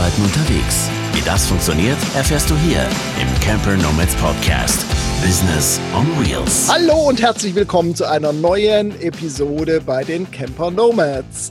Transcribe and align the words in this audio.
Arbeiten 0.00 0.22
unterwegs. 0.22 0.88
Wie 1.12 1.20
das 1.26 1.46
funktioniert, 1.46 1.98
erfährst 2.16 2.48
du 2.48 2.56
hier 2.56 2.88
im 3.20 3.40
Camper 3.40 3.76
Nomads 3.76 4.14
Podcast. 4.14 4.86
Business 5.22 5.78
on 5.94 6.06
Wheels. 6.18 6.70
Hallo 6.72 7.08
und 7.10 7.20
herzlich 7.20 7.54
willkommen 7.54 7.94
zu 7.94 8.08
einer 8.08 8.32
neuen 8.32 8.98
Episode 9.02 9.82
bei 9.84 10.02
den 10.02 10.30
Camper 10.30 10.70
Nomads. 10.70 11.50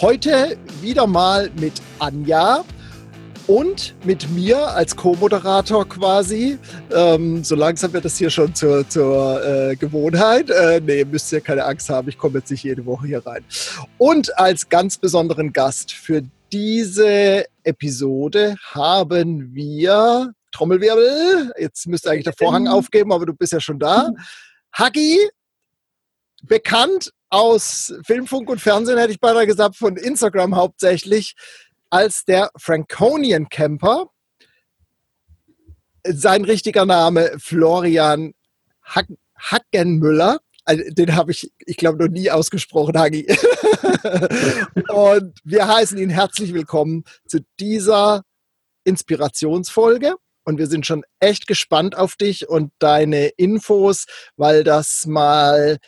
Heute 0.00 0.56
wieder 0.80 1.06
mal 1.06 1.50
mit 1.60 1.74
Anja 1.98 2.64
und 3.46 3.94
mit 4.04 4.30
mir 4.30 4.68
als 4.68 4.96
Co-Moderator 4.96 5.86
quasi. 5.86 6.56
Ähm, 6.94 7.44
so 7.44 7.54
langsam 7.54 7.92
wird 7.92 8.06
das 8.06 8.16
hier 8.16 8.30
schon 8.30 8.54
zur, 8.54 8.88
zur 8.88 9.44
äh, 9.44 9.76
Gewohnheit. 9.76 10.48
Äh, 10.48 10.80
nee, 10.82 11.04
müsst 11.04 11.30
ihr 11.32 11.42
keine 11.42 11.66
Angst 11.66 11.90
haben, 11.90 12.08
ich 12.08 12.16
komme 12.16 12.38
jetzt 12.38 12.50
nicht 12.50 12.64
jede 12.64 12.86
Woche 12.86 13.08
hier 13.08 13.26
rein. 13.26 13.44
Und 13.98 14.38
als 14.38 14.70
ganz 14.70 14.96
besonderen 14.96 15.52
Gast 15.52 15.92
für 15.92 16.22
diese 16.52 17.44
Episode 17.62 18.56
haben 18.62 19.54
wir 19.54 20.32
Trommelwirbel. 20.52 21.52
Jetzt 21.58 21.86
müsste 21.86 22.10
eigentlich 22.10 22.24
der 22.24 22.34
Vorhang 22.36 22.68
aufgeben, 22.68 23.12
aber 23.12 23.26
du 23.26 23.34
bist 23.34 23.52
ja 23.52 23.60
schon 23.60 23.78
da. 23.78 24.10
Hagi, 24.72 25.18
bekannt 26.42 27.12
aus 27.28 27.94
Filmfunk 28.04 28.48
und 28.50 28.60
Fernsehen, 28.60 28.98
hätte 28.98 29.12
ich 29.12 29.20
beinahe 29.20 29.46
gesagt, 29.46 29.76
von 29.76 29.96
Instagram 29.96 30.56
hauptsächlich 30.56 31.34
als 31.90 32.24
der 32.24 32.50
Franconian 32.56 33.48
Camper. 33.48 34.06
Sein 36.04 36.44
richtiger 36.44 36.86
Name 36.86 37.32
Florian 37.38 38.32
Hack 38.82 39.06
Hackenmüller. 39.38 40.40
Also, 40.70 40.84
den 40.88 41.16
habe 41.16 41.32
ich, 41.32 41.50
ich 41.66 41.76
glaube, 41.76 42.00
noch 42.00 42.12
nie 42.12 42.30
ausgesprochen, 42.30 42.96
Hagi. 42.96 43.26
und 44.88 45.36
wir 45.42 45.66
heißen 45.66 45.98
ihn 45.98 46.10
herzlich 46.10 46.54
willkommen 46.54 47.02
zu 47.26 47.40
dieser 47.58 48.22
Inspirationsfolge. 48.84 50.14
Und 50.44 50.58
wir 50.58 50.68
sind 50.68 50.86
schon 50.86 51.02
echt 51.18 51.48
gespannt 51.48 51.98
auf 51.98 52.14
dich 52.14 52.48
und 52.48 52.70
deine 52.78 53.30
Infos, 53.30 54.06
weil 54.36 54.62
das 54.62 55.06
mal 55.06 55.78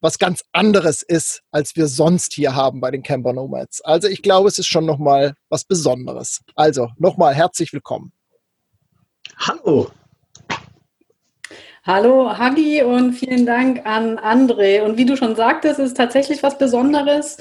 was 0.00 0.18
ganz 0.18 0.42
anderes 0.50 1.02
ist, 1.02 1.42
als 1.52 1.76
wir 1.76 1.86
sonst 1.86 2.32
hier 2.32 2.56
haben 2.56 2.80
bei 2.80 2.90
den 2.90 3.04
Camper 3.04 3.34
Nomads. 3.34 3.82
Also 3.82 4.08
ich 4.08 4.20
glaube, 4.20 4.48
es 4.48 4.58
ist 4.58 4.66
schon 4.66 4.84
nochmal 4.84 5.36
was 5.48 5.64
Besonderes. 5.64 6.40
Also 6.56 6.88
nochmal 6.98 7.34
herzlich 7.34 7.72
willkommen. 7.72 8.12
Hallo. 9.38 9.92
Hallo 11.86 12.38
Hagi 12.38 12.82
und 12.82 13.12
vielen 13.12 13.44
Dank 13.44 13.84
an 13.84 14.18
André. 14.18 14.80
Und 14.80 14.96
wie 14.96 15.04
du 15.04 15.18
schon 15.18 15.36
sagtest, 15.36 15.78
ist 15.78 15.98
tatsächlich 15.98 16.42
was 16.42 16.56
Besonderes. 16.56 17.36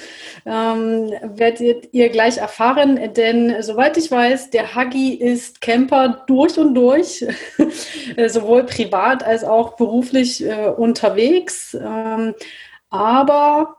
Ähm, 0.45 1.13
werdet 1.21 1.93
ihr 1.93 2.09
gleich 2.09 2.39
erfahren, 2.39 2.99
denn 3.13 3.55
soweit 3.61 3.95
ich 3.95 4.11
weiß, 4.11 4.49
der 4.49 4.75
Hagi 4.75 5.13
ist 5.13 5.61
Camper 5.61 6.25
durch 6.27 6.57
und 6.57 6.75
durch, 6.75 7.25
sowohl 8.27 8.63
privat 8.65 9.23
als 9.23 9.45
auch 9.45 9.77
beruflich 9.77 10.45
äh, 10.45 10.67
unterwegs. 10.75 11.73
Ähm, 11.73 12.35
aber 12.89 13.77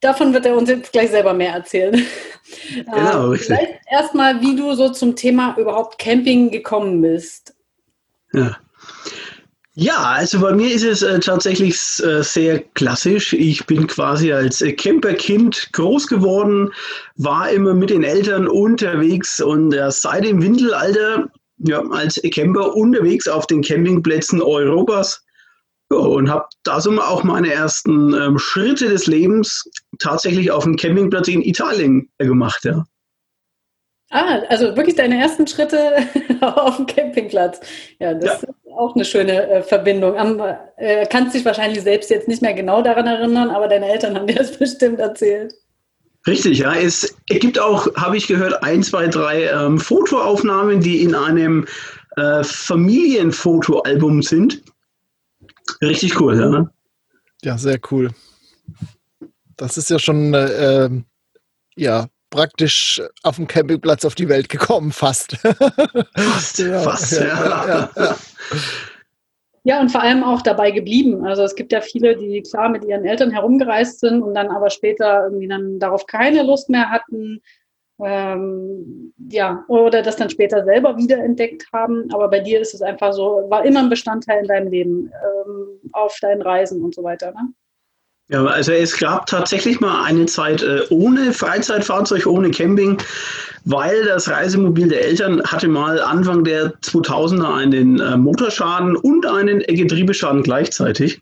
davon 0.00 0.34
wird 0.34 0.46
er 0.46 0.56
uns 0.56 0.68
jetzt 0.68 0.90
gleich 0.90 1.10
selber 1.10 1.32
mehr 1.32 1.52
erzählen. 1.52 2.04
Genau, 2.72 3.32
ähm, 3.32 3.38
Vielleicht 3.38 3.80
erstmal, 3.90 4.40
wie 4.40 4.54
du 4.54 4.72
so 4.74 4.90
zum 4.90 5.16
Thema 5.16 5.56
überhaupt 5.58 5.98
Camping 5.98 6.52
gekommen 6.52 7.00
bist. 7.00 7.56
Ja. 8.32 8.56
Ja, 9.78 10.04
also 10.04 10.40
bei 10.40 10.54
mir 10.54 10.74
ist 10.74 10.84
es 10.84 11.02
äh, 11.02 11.20
tatsächlich 11.20 11.76
äh, 12.02 12.22
sehr 12.22 12.60
klassisch. 12.60 13.34
Ich 13.34 13.66
bin 13.66 13.86
quasi 13.86 14.32
als 14.32 14.62
äh, 14.62 14.72
Camperkind 14.72 15.68
groß 15.72 16.06
geworden, 16.06 16.72
war 17.16 17.50
immer 17.50 17.74
mit 17.74 17.90
den 17.90 18.02
Eltern 18.02 18.48
unterwegs 18.48 19.38
und 19.38 19.74
äh, 19.74 19.90
seit 19.90 20.24
dem 20.24 20.40
Windelalter 20.40 21.28
ja, 21.58 21.82
als 21.90 22.18
Camper 22.32 22.74
unterwegs 22.74 23.28
auf 23.28 23.46
den 23.46 23.60
Campingplätzen 23.60 24.40
Europas 24.40 25.22
ja, 25.92 25.98
und 25.98 26.30
habe 26.30 26.46
da 26.64 26.80
so 26.80 26.98
auch 26.98 27.22
meine 27.22 27.52
ersten 27.52 28.14
ähm, 28.14 28.38
Schritte 28.38 28.88
des 28.88 29.06
Lebens 29.06 29.62
tatsächlich 29.98 30.50
auf 30.50 30.64
dem 30.64 30.76
Campingplatz 30.76 31.28
in 31.28 31.42
Italien 31.42 32.08
äh, 32.16 32.24
gemacht. 32.24 32.64
Ja. 32.64 32.86
Ah, 34.10 34.40
also 34.48 34.76
wirklich 34.76 34.94
deine 34.94 35.20
ersten 35.20 35.46
Schritte 35.46 35.96
auf 36.40 36.76
dem 36.76 36.86
Campingplatz. 36.86 37.60
Ja, 37.98 38.14
das 38.14 38.42
ja. 38.42 38.48
ist 38.48 38.72
auch 38.76 38.94
eine 38.94 39.04
schöne 39.04 39.48
äh, 39.48 39.62
Verbindung. 39.62 40.16
Am, 40.16 40.40
äh, 40.76 41.06
kannst 41.06 41.34
dich 41.34 41.44
wahrscheinlich 41.44 41.82
selbst 41.82 42.10
jetzt 42.10 42.28
nicht 42.28 42.42
mehr 42.42 42.54
genau 42.54 42.82
daran 42.82 43.06
erinnern, 43.06 43.50
aber 43.50 43.68
deine 43.68 43.88
Eltern 43.88 44.14
haben 44.14 44.26
dir 44.28 44.36
das 44.36 44.56
bestimmt 44.56 45.00
erzählt. 45.00 45.54
Richtig, 46.26 46.58
ja. 46.58 46.74
Es 46.74 47.16
gibt 47.26 47.58
auch, 47.58 47.94
habe 47.96 48.16
ich 48.16 48.26
gehört, 48.26 48.62
ein, 48.62 48.82
zwei, 48.82 49.06
drei 49.06 49.44
ähm, 49.44 49.78
Fotoaufnahmen, 49.78 50.80
die 50.80 51.02
in 51.02 51.14
einem 51.14 51.66
äh, 52.16 52.42
Familienfotoalbum 52.42 54.22
sind. 54.22 54.62
Richtig 55.82 56.20
cool, 56.20 56.38
ja. 56.38 56.66
Ja, 57.42 57.58
sehr 57.58 57.78
cool. 57.90 58.10
Das 59.56 59.76
ist 59.78 59.90
ja 59.90 59.98
schon, 59.98 60.34
äh, 60.34 60.84
ähm, 60.84 61.04
ja, 61.76 62.06
praktisch 62.36 63.00
auf 63.22 63.36
dem 63.36 63.46
Campingplatz 63.46 64.04
auf 64.04 64.14
die 64.14 64.28
Welt 64.28 64.50
gekommen, 64.50 64.92
fast. 64.92 65.36
Fast, 66.14 66.58
ja, 66.58 66.80
fast, 66.80 67.12
ja. 67.12 67.26
Ja, 67.26 67.90
ja. 67.96 68.16
ja, 69.64 69.80
und 69.80 69.90
vor 69.90 70.02
allem 70.02 70.22
auch 70.22 70.42
dabei 70.42 70.70
geblieben. 70.70 71.24
Also 71.24 71.44
es 71.44 71.54
gibt 71.54 71.72
ja 71.72 71.80
viele, 71.80 72.14
die 72.14 72.42
klar 72.42 72.68
mit 72.68 72.84
ihren 72.84 73.06
Eltern 73.06 73.30
herumgereist 73.30 74.00
sind 74.00 74.22
und 74.22 74.34
dann 74.34 74.48
aber 74.48 74.68
später 74.68 75.24
irgendwie 75.24 75.48
dann 75.48 75.78
darauf 75.78 76.04
keine 76.06 76.42
Lust 76.42 76.68
mehr 76.68 76.90
hatten. 76.90 77.40
Ähm, 78.04 79.14
ja, 79.30 79.64
oder 79.68 80.02
das 80.02 80.16
dann 80.16 80.28
später 80.28 80.62
selber 80.62 80.98
wiederentdeckt 80.98 81.66
haben. 81.72 82.06
Aber 82.12 82.28
bei 82.28 82.40
dir 82.40 82.60
ist 82.60 82.74
es 82.74 82.82
einfach 82.82 83.14
so, 83.14 83.46
war 83.48 83.64
immer 83.64 83.80
ein 83.80 83.88
Bestandteil 83.88 84.42
in 84.42 84.48
deinem 84.48 84.70
Leben, 84.70 85.10
ähm, 85.24 85.80
auf 85.92 86.18
deinen 86.20 86.42
Reisen 86.42 86.84
und 86.84 86.94
so 86.94 87.02
weiter. 87.02 87.32
Ne? 87.32 87.54
Ja, 88.28 88.44
also 88.44 88.72
es 88.72 88.98
gab 88.98 89.26
tatsächlich 89.26 89.78
mal 89.78 90.02
eine 90.02 90.26
Zeit 90.26 90.60
äh, 90.60 90.80
ohne 90.90 91.32
Freizeitfahrzeug, 91.32 92.26
ohne 92.26 92.50
Camping, 92.50 92.98
weil 93.64 94.04
das 94.04 94.28
Reisemobil 94.28 94.88
der 94.88 95.04
Eltern 95.04 95.40
hatte 95.44 95.68
mal 95.68 96.00
Anfang 96.00 96.42
der 96.42 96.74
2000er 96.80 97.54
einen 97.54 98.00
äh, 98.00 98.16
Motorschaden 98.16 98.96
und 98.96 99.26
einen 99.26 99.60
Getriebeschaden 99.60 100.42
gleichzeitig. 100.42 101.20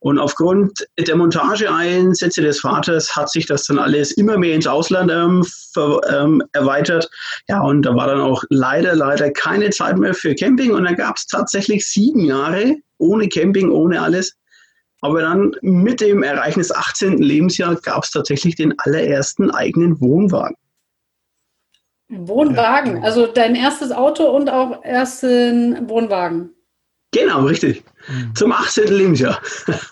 Und 0.00 0.18
aufgrund 0.18 0.86
der 0.98 1.16
Montageeinsätze 1.16 2.42
des 2.42 2.60
Vaters 2.60 3.14
hat 3.14 3.30
sich 3.30 3.46
das 3.46 3.64
dann 3.64 3.78
alles 3.78 4.10
immer 4.12 4.36
mehr 4.36 4.54
ins 4.54 4.66
Ausland 4.66 5.10
ähm, 5.10 5.46
ver, 5.72 6.00
ähm, 6.12 6.42
erweitert. 6.52 7.08
Ja, 7.48 7.62
und 7.62 7.82
da 7.82 7.94
war 7.94 8.08
dann 8.08 8.20
auch 8.20 8.44
leider, 8.50 8.94
leider 8.96 9.30
keine 9.30 9.70
Zeit 9.70 9.96
mehr 9.96 10.12
für 10.12 10.34
Camping. 10.34 10.72
Und 10.72 10.84
dann 10.84 10.96
gab 10.96 11.16
es 11.16 11.26
tatsächlich 11.26 11.86
sieben 11.86 12.24
Jahre 12.24 12.74
ohne 12.98 13.28
Camping, 13.28 13.70
ohne 13.70 14.02
alles. 14.02 14.36
Aber 15.04 15.20
dann 15.20 15.54
mit 15.60 16.00
dem 16.00 16.22
Erreichen 16.22 16.60
des 16.60 16.74
18. 16.74 17.18
Lebensjahres 17.18 17.82
gab 17.82 18.04
es 18.04 18.10
tatsächlich 18.10 18.56
den 18.56 18.72
allerersten 18.78 19.50
eigenen 19.50 20.00
Wohnwagen. 20.00 20.56
Wohnwagen, 22.08 23.04
also 23.04 23.26
dein 23.26 23.54
erstes 23.54 23.92
Auto 23.92 24.24
und 24.24 24.48
auch 24.48 24.82
ersten 24.82 25.90
Wohnwagen. 25.90 26.54
Genau, 27.12 27.44
richtig. 27.44 27.84
Mhm. 28.08 28.34
Zum 28.34 28.52
18. 28.52 28.88
Lebensjahr. 28.88 29.38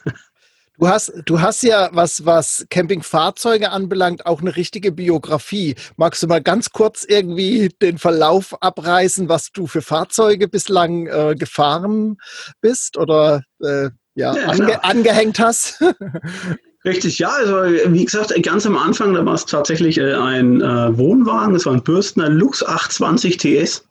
Du 0.79 0.89
hast, 0.89 1.13
du 1.27 1.41
hast 1.41 1.63
ja, 1.63 1.91
was, 1.93 2.25
was 2.25 2.67
Campingfahrzeuge 2.69 3.71
anbelangt, 3.71 4.27
auch 4.27 4.41
eine 4.41 4.57
richtige 4.57 4.91
Biografie. 4.91 5.77
Magst 5.97 6.25
du 6.25 6.27
mal 6.27 6.43
ganz 6.43 6.71
kurz 6.71 7.05
irgendwie 7.05 7.69
den 7.81 7.99
Verlauf 7.99 8.61
abreißen, 8.61 9.29
was 9.29 9.53
du 9.53 9.69
für 9.69 9.83
Fahrzeuge 9.83 10.49
bislang 10.49 11.07
äh, 11.07 11.37
gefahren 11.39 12.17
bist? 12.61 12.97
Oder 12.97 13.43
äh, 13.61 13.91
ja, 14.15 14.35
ja 14.35 14.47
ange 14.47 14.85
angehängt 14.85 15.39
hast. 15.39 15.83
Richtig, 16.85 17.21
ja, 17.21 17.29
also 17.29 17.63
wie 17.93 18.05
gesagt, 18.05 18.35
ganz 18.43 18.67
am 18.67 18.77
Anfang, 18.77 19.15
da 19.15 19.25
war 19.25 19.35
es 19.35 19.47
tatsächlich 19.47 19.99
äh, 19.99 20.15
ein 20.15 20.61
äh, 20.61 20.99
Wohnwagen, 20.99 21.55
das 21.55 21.65
war 21.65 21.75
ein 21.75 21.85
Bürstner 21.85 22.29
Lux 22.29 22.65
820 22.65 23.37
TS. 23.37 23.87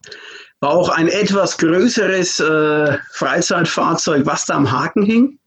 War 0.59 0.71
auch 0.71 0.89
ein 0.89 1.07
etwas 1.07 1.57
größeres 1.57 2.39
äh, 2.41 2.97
Freizeitfahrzeug, 3.13 4.25
was 4.25 4.45
da 4.45 4.55
am 4.55 4.71
Haken 4.71 5.03
hing. 5.03 5.39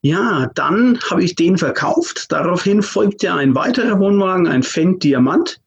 Ja, 0.00 0.50
dann 0.54 0.98
habe 1.10 1.22
ich 1.22 1.34
den 1.34 1.56
verkauft. 1.56 2.32
Daraufhin 2.32 2.82
folgte 2.82 3.32
ein 3.32 3.54
weiterer 3.54 3.98
Wohnwagen, 3.98 4.46
ein 4.48 4.62
Fendt 4.62 5.02
Diamant. 5.04 5.60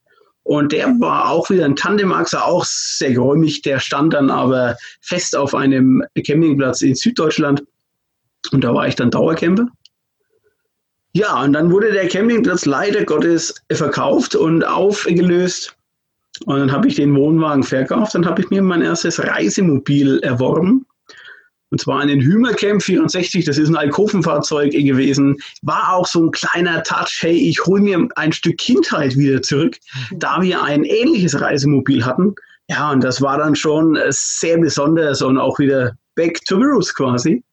Und 0.44 0.72
der 0.72 0.88
war 1.00 1.30
auch 1.30 1.50
wieder 1.50 1.66
ein 1.66 1.76
Tandemachser, 1.76 2.46
auch 2.46 2.64
sehr 2.66 3.14
geräumig. 3.14 3.62
Der 3.64 3.80
stand 3.80 4.14
dann 4.14 4.30
aber 4.30 4.78
fest 5.02 5.36
auf 5.36 5.54
einem 5.54 6.04
Campingplatz 6.26 6.82
in 6.82 6.96
Süddeutschland. 6.96 7.64
Und 8.52 8.64
da 8.64 8.74
war 8.74 8.88
ich 8.88 8.96
dann 8.96 9.12
Dauercamper. 9.12 9.68
Ja, 11.14 11.42
und 11.42 11.54
dann 11.54 11.72
wurde 11.72 11.92
der 11.92 12.08
Campingplatz 12.08 12.66
leider 12.66 13.04
Gottes 13.04 13.56
verkauft 13.72 14.36
und 14.36 14.64
aufgelöst. 14.64 15.76
Und 16.46 16.60
dann 16.60 16.72
habe 16.72 16.88
ich 16.88 16.96
den 16.96 17.16
Wohnwagen 17.16 17.64
verkauft. 17.64 18.14
Dann 18.14 18.26
habe 18.26 18.42
ich 18.42 18.50
mir 18.50 18.62
mein 18.62 18.84
erstes 18.84 19.20
Reisemobil 19.20 20.20
erworben. 20.20 20.86
Und 21.70 21.82
zwar 21.82 22.02
in 22.02 22.08
den 22.08 22.22
Hümercamp 22.22 22.82
64, 22.82 23.44
das 23.46 23.58
ist 23.58 23.68
ein 23.68 23.76
Alkovenfahrzeug 23.76 24.72
gewesen, 24.72 25.38
war 25.64 25.94
auch 25.94 26.08
so 26.08 26.26
ein 26.26 26.32
kleiner 26.32 26.82
Touch, 26.84 27.18
hey, 27.20 27.36
ich 27.36 27.66
hole 27.66 27.82
mir 27.82 28.08
ein 28.16 28.32
Stück 28.32 28.58
Kindheit 28.58 29.18
wieder 29.18 29.42
zurück, 29.42 29.76
mhm. 30.12 30.20
da 30.20 30.42
wir 30.42 30.64
ein 30.64 30.86
ähnliches 30.86 31.40
Reisemobil 31.40 32.06
hatten. 32.06 32.36
Ja, 32.70 32.92
und 32.92 33.04
das 33.04 33.22
war 33.22 33.38
dann 33.38 33.56
schon 33.56 33.98
sehr 34.10 34.58
besonders 34.58 35.22
und 35.22 35.38
auch 35.38 35.60
wieder 35.60 35.98
back 36.16 36.44
to 36.46 36.58
the 36.58 36.64
roots 36.64 36.94
quasi. 36.94 37.44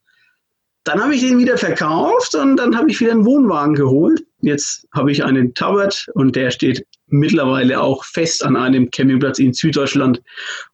Dann 0.85 1.03
habe 1.03 1.15
ich 1.15 1.23
den 1.23 1.39
wieder 1.39 1.57
verkauft 1.57 2.35
und 2.35 2.57
dann 2.57 2.77
habe 2.77 2.91
ich 2.91 3.01
wieder 3.01 3.13
einen 3.13 3.25
Wohnwagen 3.25 3.75
geholt. 3.75 4.23
Jetzt 4.43 4.87
habe 4.93 5.11
ich 5.11 5.25
einen 5.25 5.55
Towert 5.55 6.07
und 6.15 6.37
der 6.37 6.51
steht 6.51 6.87
mittlerweile 7.07 7.81
auch 7.81 8.05
fest 8.05 8.45
an 8.45 8.57
einem 8.57 8.91
Campingplatz 8.91 9.39
in 9.39 9.55
Süddeutschland 9.55 10.21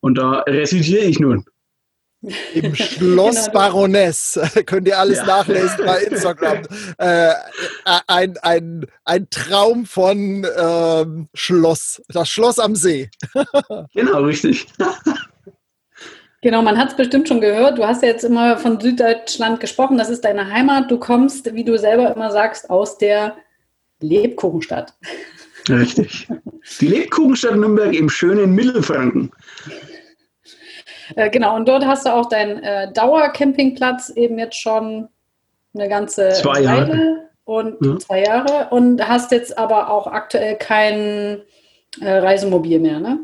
und 0.00 0.18
da 0.18 0.40
residiere 0.40 1.04
ich 1.04 1.20
nun. 1.20 1.44
Im 2.54 2.74
Schloss 2.74 3.46
genau. 3.46 3.52
Baroness 3.52 4.38
könnt 4.66 4.88
ihr 4.88 4.98
alles 4.98 5.18
ja. 5.18 5.26
nachlesen 5.26 5.84
bei 5.84 6.02
Instagram. 6.02 6.62
Äh, 6.98 7.32
ein, 8.08 8.36
ein, 8.42 8.86
ein 9.04 9.30
Traum 9.30 9.86
von 9.86 10.46
ähm, 10.56 11.28
Schloss, 11.32 12.02
das 12.08 12.28
Schloss 12.28 12.58
am 12.58 12.76
See. 12.76 13.10
genau, 13.94 14.24
richtig. 14.24 14.66
Genau, 16.42 16.62
man 16.62 16.78
hat 16.78 16.90
es 16.90 16.96
bestimmt 16.96 17.28
schon 17.28 17.40
gehört. 17.40 17.78
Du 17.78 17.84
hast 17.84 18.02
ja 18.02 18.08
jetzt 18.08 18.24
immer 18.24 18.56
von 18.56 18.80
Süddeutschland 18.80 19.60
gesprochen. 19.60 19.98
Das 19.98 20.08
ist 20.08 20.24
deine 20.24 20.50
Heimat. 20.50 20.90
Du 20.90 20.98
kommst, 20.98 21.54
wie 21.54 21.64
du 21.64 21.76
selber 21.76 22.14
immer 22.14 22.30
sagst, 22.30 22.70
aus 22.70 22.96
der 22.96 23.36
Lebkuchenstadt. 24.00 24.94
Richtig. 25.68 26.28
Die 26.80 26.86
Lebkuchenstadt 26.86 27.56
Nürnberg 27.56 27.94
im 27.94 28.08
schönen 28.08 28.54
Mittelfranken. 28.54 29.30
Äh, 31.16 31.28
genau, 31.28 31.56
und 31.56 31.68
dort 31.68 31.84
hast 31.84 32.06
du 32.06 32.14
auch 32.14 32.28
deinen 32.28 32.62
äh, 32.62 32.92
Dauercampingplatz 32.92 34.10
eben 34.10 34.38
jetzt 34.38 34.56
schon 34.56 35.08
eine 35.74 35.88
ganze 35.88 36.30
zwei 36.30 36.62
Jahre. 36.62 37.28
und 37.44 37.84
ja. 37.84 37.98
zwei 37.98 38.22
Jahre 38.22 38.68
und 38.70 39.06
hast 39.06 39.32
jetzt 39.32 39.58
aber 39.58 39.90
auch 39.90 40.06
aktuell 40.06 40.56
kein 40.56 41.42
äh, 42.00 42.10
Reisemobil 42.10 42.78
mehr, 42.78 43.00
ne? 43.00 43.18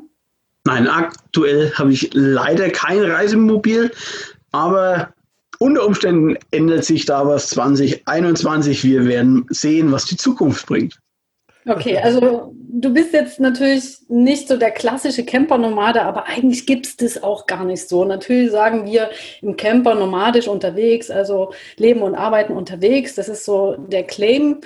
Nein, 0.66 0.88
aktuell 0.88 1.72
habe 1.74 1.92
ich 1.92 2.10
leider 2.12 2.68
kein 2.70 3.00
Reisemobil, 3.00 3.92
aber 4.50 5.14
unter 5.60 5.86
Umständen 5.86 6.36
ändert 6.50 6.84
sich 6.84 7.06
da 7.06 7.24
was 7.24 7.48
2021. 7.50 8.82
Wir 8.82 9.06
werden 9.06 9.46
sehen, 9.48 9.92
was 9.92 10.06
die 10.06 10.16
Zukunft 10.16 10.66
bringt. 10.66 10.98
Okay, 11.68 11.98
also 11.98 12.52
du 12.56 12.92
bist 12.92 13.12
jetzt 13.12 13.38
natürlich 13.38 13.98
nicht 14.08 14.48
so 14.48 14.56
der 14.56 14.72
klassische 14.72 15.24
Camper-Nomade, 15.24 16.02
aber 16.02 16.26
eigentlich 16.26 16.66
gibt 16.66 16.86
es 16.86 16.96
das 16.96 17.22
auch 17.22 17.46
gar 17.46 17.64
nicht 17.64 17.88
so. 17.88 18.04
Natürlich 18.04 18.50
sagen 18.50 18.86
wir 18.86 19.10
im 19.42 19.56
Camper 19.56 19.94
nomadisch 19.94 20.48
unterwegs, 20.48 21.10
also 21.10 21.52
leben 21.76 22.02
und 22.02 22.16
arbeiten 22.16 22.52
unterwegs. 22.52 23.14
Das 23.14 23.28
ist 23.28 23.44
so 23.44 23.76
der 23.88 24.02
Claim. 24.02 24.60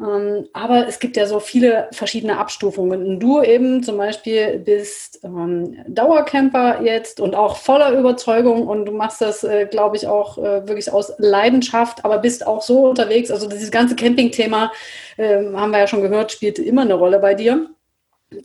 Ähm, 0.00 0.48
aber 0.52 0.86
es 0.86 0.98
gibt 0.98 1.16
ja 1.16 1.26
so 1.26 1.40
viele 1.40 1.88
verschiedene 1.92 2.38
Abstufungen. 2.38 3.06
Und 3.06 3.20
du 3.20 3.42
eben 3.42 3.82
zum 3.82 3.96
Beispiel 3.96 4.58
bist 4.58 5.20
ähm, 5.24 5.76
Dauercamper 5.86 6.82
jetzt 6.82 7.20
und 7.20 7.34
auch 7.34 7.56
voller 7.56 7.98
Überzeugung 7.98 8.66
und 8.66 8.86
du 8.86 8.92
machst 8.92 9.20
das, 9.20 9.44
äh, 9.44 9.66
glaube 9.66 9.96
ich, 9.96 10.06
auch 10.06 10.38
äh, 10.38 10.66
wirklich 10.66 10.92
aus 10.92 11.12
Leidenschaft, 11.18 12.04
aber 12.04 12.18
bist 12.18 12.46
auch 12.46 12.62
so 12.62 12.88
unterwegs. 12.88 13.30
Also 13.30 13.48
dieses 13.48 13.70
ganze 13.70 13.96
Camping-Thema, 13.96 14.72
äh, 15.16 15.44
haben 15.54 15.72
wir 15.72 15.78
ja 15.78 15.86
schon 15.86 16.02
gehört, 16.02 16.32
spielt 16.32 16.58
immer 16.58 16.82
eine 16.82 16.94
Rolle 16.94 17.18
bei 17.18 17.34
dir. 17.34 17.70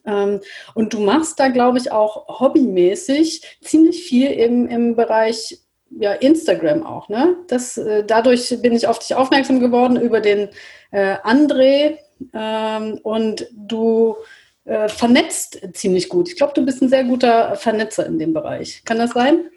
Ähm, 0.06 0.42
und 0.74 0.94
du 0.94 1.00
machst 1.00 1.40
da, 1.40 1.48
glaube 1.50 1.78
ich, 1.78 1.92
auch 1.92 2.40
hobbymäßig 2.40 3.60
ziemlich 3.62 4.04
viel 4.04 4.32
im, 4.32 4.68
im 4.68 4.96
Bereich 4.96 5.60
ja, 5.92 6.14
Instagram 6.14 6.84
auch. 6.84 7.10
Ne? 7.10 7.36
Das, 7.48 7.78
äh, 7.78 8.04
dadurch 8.06 8.62
bin 8.62 8.74
ich 8.74 8.88
auf 8.88 9.00
dich 9.00 9.16
aufmerksam 9.16 9.60
geworden 9.60 10.00
über 10.00 10.20
den 10.20 10.50
äh, 10.92 11.16
André 11.24 11.98
ähm, 12.34 13.00
und 13.04 13.48
du 13.52 14.16
äh, 14.66 14.90
vernetzt 14.90 15.60
ziemlich 15.74 16.10
gut. 16.10 16.30
Ich 16.30 16.36
glaube, 16.36 16.54
du 16.56 16.66
bist 16.66 16.82
ein 16.82 16.90
sehr 16.90 17.04
guter 17.04 17.56
Vernetzer 17.56 18.06
in 18.06 18.20
dem 18.20 18.34
Bereich. 18.34 18.84
Kann 18.86 19.00
das 19.00 19.12
sein? 19.12 19.50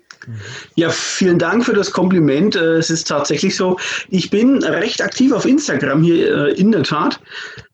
Ja, 0.74 0.90
vielen 0.90 1.38
Dank 1.38 1.64
für 1.64 1.72
das 1.72 1.90
Kompliment. 1.90 2.54
Äh, 2.54 2.76
es 2.76 2.90
ist 2.90 3.08
tatsächlich 3.08 3.56
so. 3.56 3.78
Ich 4.08 4.30
bin 4.30 4.62
recht 4.62 5.02
aktiv 5.02 5.32
auf 5.32 5.46
Instagram 5.46 6.02
hier 6.02 6.48
äh, 6.48 6.52
in 6.52 6.72
der 6.72 6.82
Tat. 6.82 7.20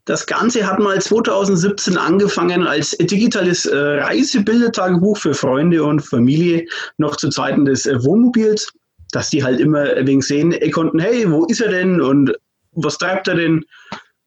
Das 0.06 0.24
Ganze 0.24 0.64
hat 0.64 0.78
mal 0.78 1.00
2017 1.00 1.98
angefangen 1.98 2.64
als 2.64 2.90
digitales 2.92 3.66
äh, 3.66 3.76
Reisebildetagebuch 3.76 5.18
für 5.18 5.34
Freunde 5.34 5.82
und 5.82 6.00
Familie, 6.00 6.64
noch 6.96 7.16
zu 7.16 7.28
Zeiten 7.28 7.64
des 7.64 7.86
Wohnmobils, 7.86 8.72
dass 9.10 9.30
die 9.30 9.42
halt 9.42 9.58
immer 9.58 9.84
wegen 10.06 10.22
sehen 10.22 10.54
konnten, 10.70 11.00
hey, 11.00 11.28
wo 11.28 11.44
ist 11.46 11.60
er 11.60 11.70
denn 11.70 12.00
und 12.00 12.32
was 12.72 12.98
treibt 12.98 13.26
er 13.26 13.34
denn? 13.34 13.64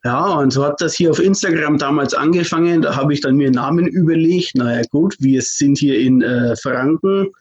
Ja, 0.04 0.26
und 0.26 0.52
so 0.52 0.66
hat 0.66 0.82
das 0.82 0.96
hier 0.96 1.12
auf 1.12 1.20
Instagram 1.20 1.78
damals 1.78 2.14
angefangen. 2.14 2.82
Da 2.82 2.96
habe 2.96 3.14
ich 3.14 3.22
dann 3.22 3.36
mir 3.36 3.52
Namen 3.52 3.86
überlegt. 3.86 4.56
Naja, 4.56 4.82
gut, 4.92 5.16
wir 5.20 5.42
sind 5.42 5.78
hier 5.78 6.00
in 6.00 6.22
äh, 6.22 6.56
Franken. 6.58 7.32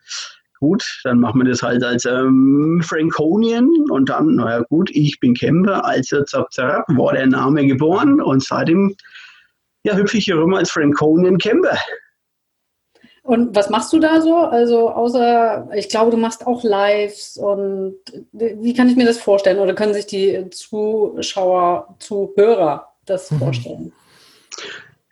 Gut, 0.61 1.01
dann 1.05 1.21
machen 1.21 1.41
wir 1.41 1.51
das 1.51 1.63
halt 1.63 1.85
als 1.85 2.05
ähm, 2.05 2.83
Franconian 2.85 3.69
und 3.91 4.09
dann, 4.09 4.35
naja, 4.37 4.65
gut, 4.69 4.91
ich 4.93 5.21
bin 5.21 5.35
Camper, 5.35 5.85
also 5.85 6.25
zap, 6.25 6.53
zap, 6.53 6.85
war 6.89 7.13
der 7.13 7.27
Name 7.27 7.67
geboren 7.67 8.21
und 8.21 8.43
seitdem 8.43 8.97
ja, 9.85 9.95
hüpfe 9.95 10.19
ich 10.19 10.25
hier 10.25 10.37
rum 10.37 10.55
als 10.55 10.71
Franconian 10.71 11.39
Camper. 11.39 11.79
Und 13.23 13.55
was 13.55 13.69
machst 13.69 13.93
du 13.93 14.01
da 14.01 14.23
so? 14.23 14.37
Also 14.37 14.91
außer, 14.91 15.69
ich 15.75 15.91
glaube, 15.91 16.11
du 16.11 16.17
machst 16.17 16.47
auch 16.47 16.65
Lives 16.65 17.37
und 17.37 17.97
wie 18.33 18.73
kann 18.73 18.89
ich 18.89 18.97
mir 18.97 19.05
das 19.05 19.19
vorstellen? 19.19 19.59
Oder 19.59 19.75
können 19.75 19.93
sich 19.93 20.07
die 20.07 20.49
Zuschauer, 20.51 21.95
Zuhörer 21.99 22.89
das 23.05 23.31
mhm. 23.31 23.39
vorstellen? 23.39 23.93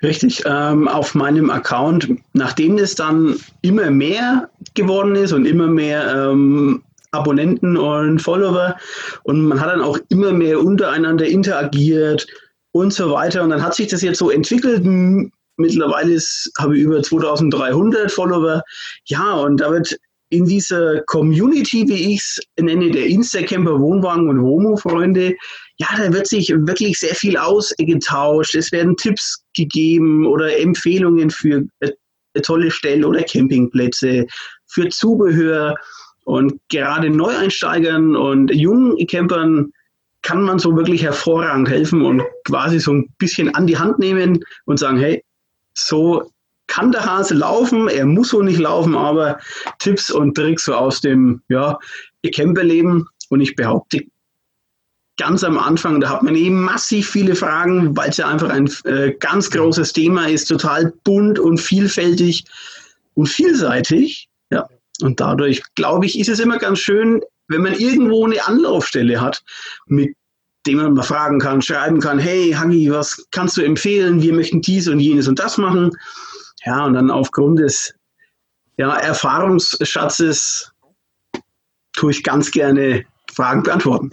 Richtig, 0.03 0.43
ähm, 0.45 0.89
auf 0.89 1.15
meinem 1.15 1.51
Account, 1.51 2.09
nachdem 2.35 2.77
es 2.77 2.95
dann 2.95 3.37
immer 3.63 3.91
mehr 3.91 4.51
geworden 4.75 5.15
ist 5.15 5.33
und 5.33 5.47
immer 5.47 5.69
mehr 5.69 6.15
ähm, 6.15 6.83
Abonnenten 7.13 7.77
und 7.79 8.21
Follower 8.21 8.77
und 9.25 9.47
man 9.47 9.61
hat 9.61 9.71
dann 9.71 9.81
auch 9.81 9.99
immer 10.09 10.33
mehr 10.33 10.61
untereinander 10.61 11.27
interagiert 11.27 12.27
und 12.73 12.93
so 12.93 13.11
weiter. 13.11 13.43
Und 13.43 13.51
dann 13.51 13.63
hat 13.63 13.75
sich 13.75 13.89
das 13.89 14.03
jetzt 14.03 14.19
so 14.19 14.31
entwickelt. 14.31 14.85
Mittlerweile 15.57 16.21
habe 16.59 16.77
ich 16.77 16.83
über 16.83 17.03
2300 17.03 18.11
Follower. 18.11 18.63
Ja, 19.07 19.33
und 19.35 19.61
da 19.61 19.71
wird 19.71 19.99
in 20.31 20.45
dieser 20.45 21.03
Community, 21.03 21.87
wie 21.89 22.15
ich 22.15 22.21
es 22.21 22.41
nenne, 22.61 22.91
der 22.91 23.07
Instacamper 23.07 23.81
Wohnwagen 23.81 24.29
und 24.29 24.43
Womo-Freunde, 24.43 25.37
ja, 25.79 25.87
da 25.97 26.13
wird 26.13 26.27
sich 26.27 26.49
wirklich 26.49 26.99
sehr 26.99 27.15
viel 27.15 27.37
ausgetauscht. 27.37 28.55
Es 28.55 28.73
werden 28.73 28.97
Tipps 28.97 29.45
gegeben 29.55 30.27
oder 30.27 30.59
Empfehlungen 30.59 31.31
für 31.31 31.65
äh, 31.81 31.93
tolle 32.43 32.71
Stellen 32.71 33.05
oder 33.05 33.23
Campingplätze, 33.23 34.27
für 34.67 34.89
Zubehör. 34.89 35.77
Und 36.25 36.55
gerade 36.71 37.09
Neueinsteigern 37.09 38.17
und 38.17 38.53
jungen 38.53 39.07
Campern 39.07 39.73
kann 40.23 40.43
man 40.43 40.59
so 40.59 40.75
wirklich 40.77 41.05
hervorragend 41.05 41.69
helfen 41.69 42.03
und 42.03 42.23
quasi 42.45 42.81
so 42.81 42.93
ein 42.93 43.09
bisschen 43.19 43.55
an 43.55 43.67
die 43.67 43.79
Hand 43.79 44.01
nehmen 44.01 44.45
und 44.65 44.79
sagen, 44.79 44.99
hey, 44.99 45.23
so 45.75 46.33
kann 46.77 46.93
der 46.93 47.07
Hase 47.07 47.35
laufen, 47.35 47.89
er 47.89 48.05
muss 48.05 48.29
so 48.29 48.43
nicht 48.43 48.59
laufen, 48.59 48.95
aber 48.97 49.39
Tipps 49.79 50.11
und 50.11 50.35
Tricks 50.35 50.67
so 50.67 50.75
aus 50.75 51.01
dem 51.01 51.41
ja, 51.49 51.79
Camperleben. 52.35 53.07
Und 53.31 53.41
ich 53.41 53.57
behaupte, 53.57 54.05
ganz 55.17 55.43
am 55.43 55.59
Anfang, 55.59 56.01
da 56.01 56.11
hat 56.11 56.23
man 56.23 56.37
eben 56.37 56.61
massiv 56.61 57.09
viele 57.09 57.35
Fragen, 57.35 57.97
weil 57.97 58.11
es 58.11 58.19
ja 58.19 58.29
einfach 58.29 58.51
ein 58.51 58.71
äh, 58.85 59.13
ganz 59.19 59.51
großes 59.51 59.95
Thema 59.95 60.29
ist, 60.29 60.47
total 60.47 60.93
bunt 61.03 61.39
und 61.39 61.59
vielfältig 61.59 62.45
und 63.15 63.27
vielseitig. 63.27 64.29
Ja. 64.51 64.69
Und 65.01 65.19
dadurch, 65.19 65.63
glaube 65.77 66.05
ich, 66.05 66.19
ist 66.19 66.29
es 66.29 66.41
immer 66.41 66.59
ganz 66.59 66.81
schön, 66.81 67.23
wenn 67.49 67.63
man 67.63 67.73
irgendwo 67.75 68.27
eine 68.27 68.47
Anlaufstelle 68.47 69.19
hat, 69.19 69.43
mit 69.87 70.15
dem 70.67 70.77
man 70.77 70.93
mal 70.93 71.03
fragen 71.03 71.39
kann, 71.39 71.63
schreiben 71.63 72.01
kann, 72.01 72.19
hey 72.19 72.53
Hagi, 72.53 72.91
was 72.91 73.27
kannst 73.31 73.57
du 73.57 73.63
empfehlen? 73.63 74.21
Wir 74.21 74.35
möchten 74.35 74.61
dies 74.61 74.89
und 74.89 75.01
jenes 75.01 75.27
und 75.27 75.39
das 75.39 75.57
machen. 75.57 75.97
Ja, 76.67 76.85
und 76.85 76.95
dann 76.95 77.11
aufgrund 77.11 77.61
des 77.61 77.95
ja, 78.77 78.95
Erfahrungsschatzes 78.97 80.73
tue 81.95 82.11
ich 82.11 82.23
ganz 82.23 82.51
gerne 82.51 83.05
Fragen 83.33 83.63
beantworten. 83.63 84.11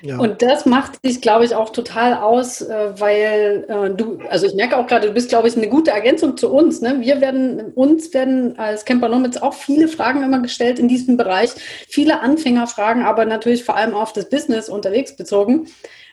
Ja. 0.00 0.18
Und 0.18 0.42
das 0.42 0.64
macht 0.64 1.04
dich, 1.04 1.20
glaube 1.20 1.44
ich, 1.44 1.54
auch 1.54 1.70
total 1.70 2.14
aus, 2.14 2.60
äh, 2.62 3.00
weil 3.00 3.66
äh, 3.68 3.90
du, 3.90 4.18
also 4.28 4.46
ich 4.46 4.54
merke 4.54 4.76
auch 4.76 4.86
gerade, 4.86 5.08
du 5.08 5.12
bist, 5.12 5.28
glaube 5.28 5.48
ich, 5.48 5.56
eine 5.56 5.68
gute 5.68 5.90
Ergänzung 5.90 6.36
zu 6.36 6.52
uns. 6.52 6.80
Ne? 6.80 7.00
Wir 7.00 7.20
werden, 7.20 7.72
uns 7.74 8.14
werden 8.14 8.58
als 8.58 8.84
Camper 8.84 9.08
Nomads 9.08 9.42
auch 9.42 9.54
viele 9.54 9.88
Fragen 9.88 10.22
immer 10.22 10.40
gestellt 10.40 10.78
in 10.78 10.88
diesem 10.88 11.16
Bereich, 11.16 11.50
viele 11.88 12.20
Anfängerfragen, 12.20 13.02
aber 13.02 13.24
natürlich 13.24 13.64
vor 13.64 13.76
allem 13.76 13.94
auf 13.94 14.12
das 14.12 14.28
Business 14.28 14.68
unterwegs 14.68 15.16
bezogen, 15.16 15.66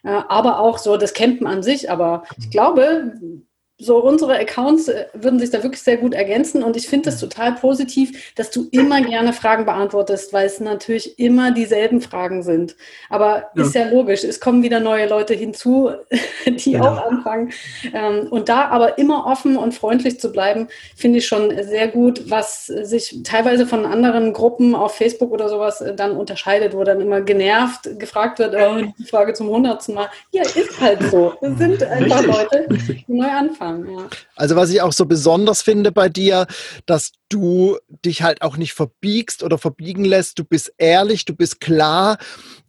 äh, 0.03 0.09
aber 0.09 0.59
auch 0.59 0.77
so 0.79 0.97
das 0.97 1.13
Campen 1.13 1.45
an 1.45 1.61
sich. 1.63 1.91
Aber 1.91 2.23
ich 2.39 2.49
glaube, 2.49 3.13
so 3.81 4.03
unsere 4.03 4.37
Accounts 4.37 4.89
äh, 4.89 5.05
würden 5.13 5.39
sich 5.39 5.51
da 5.51 5.63
wirklich 5.63 5.81
sehr 5.81 5.97
gut 5.97 6.13
ergänzen 6.13 6.63
und 6.63 6.75
ich 6.75 6.87
finde 6.87 7.09
es 7.09 7.19
total 7.19 7.53
positiv, 7.53 8.33
dass 8.35 8.51
du 8.51 8.67
immer 8.71 9.01
gerne 9.01 9.31
Fragen 9.31 9.65
beantwortest, 9.65 10.33
weil 10.33 10.45
es 10.45 10.59
natürlich 10.59 11.17
immer 11.17 11.51
dieselben 11.51 12.01
Fragen 12.01 12.43
sind. 12.43 12.75
Aber 13.09 13.49
ja. 13.55 13.63
ist 13.63 13.73
ja 13.73 13.89
logisch, 13.89 14.25
es 14.25 14.41
kommen 14.41 14.63
wieder 14.63 14.81
neue 14.81 15.07
Leute 15.07 15.33
hinzu, 15.33 15.91
die 16.45 16.73
genau. 16.73 16.89
auch 16.89 17.05
anfangen. 17.05 17.53
Ähm, 17.93 18.27
und 18.29 18.49
da 18.49 18.67
aber 18.67 18.97
immer 18.97 19.25
offen 19.25 19.55
und 19.55 19.73
freundlich 19.73 20.19
zu 20.19 20.31
bleiben, 20.31 20.67
finde 20.97 21.19
ich 21.19 21.27
schon 21.27 21.51
sehr 21.63 21.87
gut, 21.87 22.29
was 22.29 22.65
sich 22.65 23.21
teilweise 23.23 23.65
von 23.65 23.85
anderen 23.85 24.33
Gruppen 24.33 24.75
auf 24.75 24.95
Facebook 24.95 25.31
oder 25.31 25.47
sowas 25.47 25.79
äh, 25.79 25.95
dann 25.95 26.17
unterscheidet, 26.17 26.75
wo 26.75 26.83
dann 26.83 26.99
immer 26.99 27.21
genervt 27.21 27.97
gefragt 27.97 28.39
wird, 28.39 28.55
oh, 28.55 28.85
die 28.97 29.05
Frage 29.05 29.33
zum 29.33 29.47
hundertsten 29.47 29.95
Mal. 29.95 30.09
Ja, 30.31 30.41
ist 30.43 30.81
halt 30.81 31.01
so. 31.09 31.33
Es 31.41 31.57
sind 31.57 31.81
einfach. 31.83 32.19
Leute, 32.19 32.67
die 32.69 33.05
neu 33.07 33.27
anfangen 33.27 33.68
haben. 33.69 33.89
Ja. 33.89 34.09
Also 34.35 34.55
was 34.55 34.69
ich 34.69 34.81
auch 34.81 34.93
so 34.93 35.05
besonders 35.05 35.61
finde 35.61 35.91
bei 35.91 36.09
dir, 36.09 36.47
dass 36.85 37.11
du 37.29 37.77
dich 38.05 38.21
halt 38.21 38.41
auch 38.41 38.57
nicht 38.57 38.73
verbiegst 38.73 39.43
oder 39.43 39.57
verbiegen 39.57 40.05
lässt. 40.05 40.39
Du 40.39 40.43
bist 40.43 40.73
ehrlich, 40.77 41.25
du 41.25 41.35
bist 41.35 41.61
klar, 41.61 42.17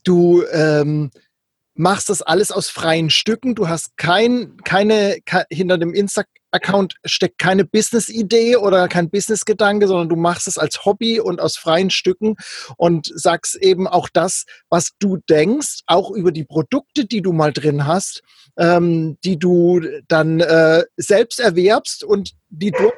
du 0.05 0.45
ähm, 0.53 1.11
machst 1.75 2.09
das 2.09 2.23
alles 2.23 2.51
aus 2.51 2.69
freien 2.69 3.11
Stücken. 3.11 3.55
Du 3.55 3.69
hast 3.69 3.97
kein, 3.97 4.57
keine, 4.65 5.19
ke 5.25 5.45
hinter 5.51 5.79
dem 5.79 5.95
Insta-Account 6.51 6.95
steckt 7.05 7.39
keine 7.39 7.65
Business-Idee 7.65 8.57
oder 8.57 8.89
kein 8.89 9.11
Business-Gedanke, 9.11 9.87
sondern 9.87 10.09
du 10.09 10.17
machst 10.17 10.49
es 10.49 10.59
als 10.59 10.85
Hobby 10.85 11.21
und 11.21 11.41
aus 11.41 11.57
freien 11.57 11.91
Stücken 11.91 12.37
und 12.77 13.11
sagst 13.15 13.57
eben 13.57 13.87
auch 13.87 14.09
das, 14.13 14.45
was 14.69 14.91
du 14.99 15.19
denkst, 15.29 15.81
auch 15.87 16.11
über 16.11 16.33
die 16.33 16.45
Produkte, 16.45 17.07
die 17.07 17.23
du 17.23 17.33
mal 17.33 17.53
drin 17.53 17.87
hast, 17.87 18.23
ähm, 18.59 19.19
die 19.25 19.39
du 19.39 19.81
dann 20.09 20.41
äh, 20.41 20.85
selbst 20.97 21.41
erwerbst 21.41 22.05
und 22.05 22.33
die 22.49 22.73
du 22.73 22.91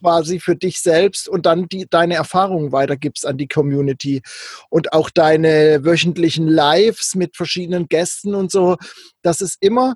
quasi 0.00 0.38
für 0.38 0.54
dich 0.54 0.80
selbst 0.80 1.28
und 1.28 1.46
dann 1.46 1.68
die, 1.68 1.86
deine 1.88 2.14
Erfahrungen 2.14 2.72
weitergibst 2.72 3.26
an 3.26 3.38
die 3.38 3.48
Community 3.48 4.22
und 4.68 4.92
auch 4.92 5.08
deine 5.10 5.84
wöchentlichen 5.84 6.46
Lives 6.46 7.14
mit 7.14 7.36
verschiedenen 7.36 7.88
Gästen 7.88 8.34
und 8.34 8.50
so. 8.50 8.76
Das 9.22 9.40
ist 9.40 9.56
immer 9.60 9.94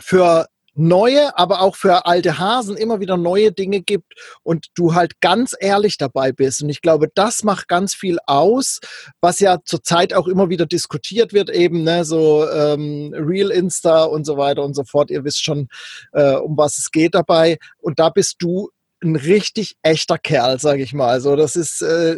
für 0.00 0.46
neue, 0.74 1.36
aber 1.38 1.60
auch 1.60 1.76
für 1.76 2.06
alte 2.06 2.38
Hasen 2.38 2.76
immer 2.76 3.00
wieder 3.00 3.16
neue 3.16 3.52
Dinge 3.52 3.80
gibt 3.80 4.14
und 4.42 4.68
du 4.74 4.94
halt 4.94 5.20
ganz 5.20 5.54
ehrlich 5.58 5.98
dabei 5.98 6.32
bist. 6.32 6.62
Und 6.62 6.70
ich 6.70 6.80
glaube, 6.80 7.08
das 7.14 7.44
macht 7.44 7.68
ganz 7.68 7.94
viel 7.94 8.18
aus, 8.26 8.80
was 9.20 9.40
ja 9.40 9.58
zurzeit 9.64 10.14
auch 10.14 10.28
immer 10.28 10.48
wieder 10.48 10.66
diskutiert 10.66 11.32
wird, 11.32 11.50
eben, 11.50 11.82
ne, 11.82 12.04
so 12.04 12.48
ähm, 12.48 13.14
Real 13.14 13.50
Insta 13.50 14.04
und 14.04 14.24
so 14.24 14.36
weiter 14.36 14.64
und 14.64 14.74
so 14.74 14.84
fort. 14.84 15.10
Ihr 15.10 15.24
wisst 15.24 15.44
schon, 15.44 15.68
äh, 16.12 16.34
um 16.36 16.56
was 16.56 16.78
es 16.78 16.90
geht 16.90 17.14
dabei. 17.14 17.58
Und 17.78 17.98
da 17.98 18.08
bist 18.08 18.36
du 18.38 18.70
ein 19.02 19.16
richtig 19.16 19.76
echter 19.82 20.18
Kerl, 20.18 20.58
sage 20.60 20.82
ich 20.82 20.94
mal. 20.94 21.08
Also 21.08 21.36
das 21.36 21.56
ist, 21.56 21.82
äh, 21.82 22.16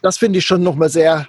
das 0.00 0.16
finde 0.16 0.38
ich 0.38 0.46
schon 0.46 0.62
nochmal 0.62 0.88
sehr 0.88 1.28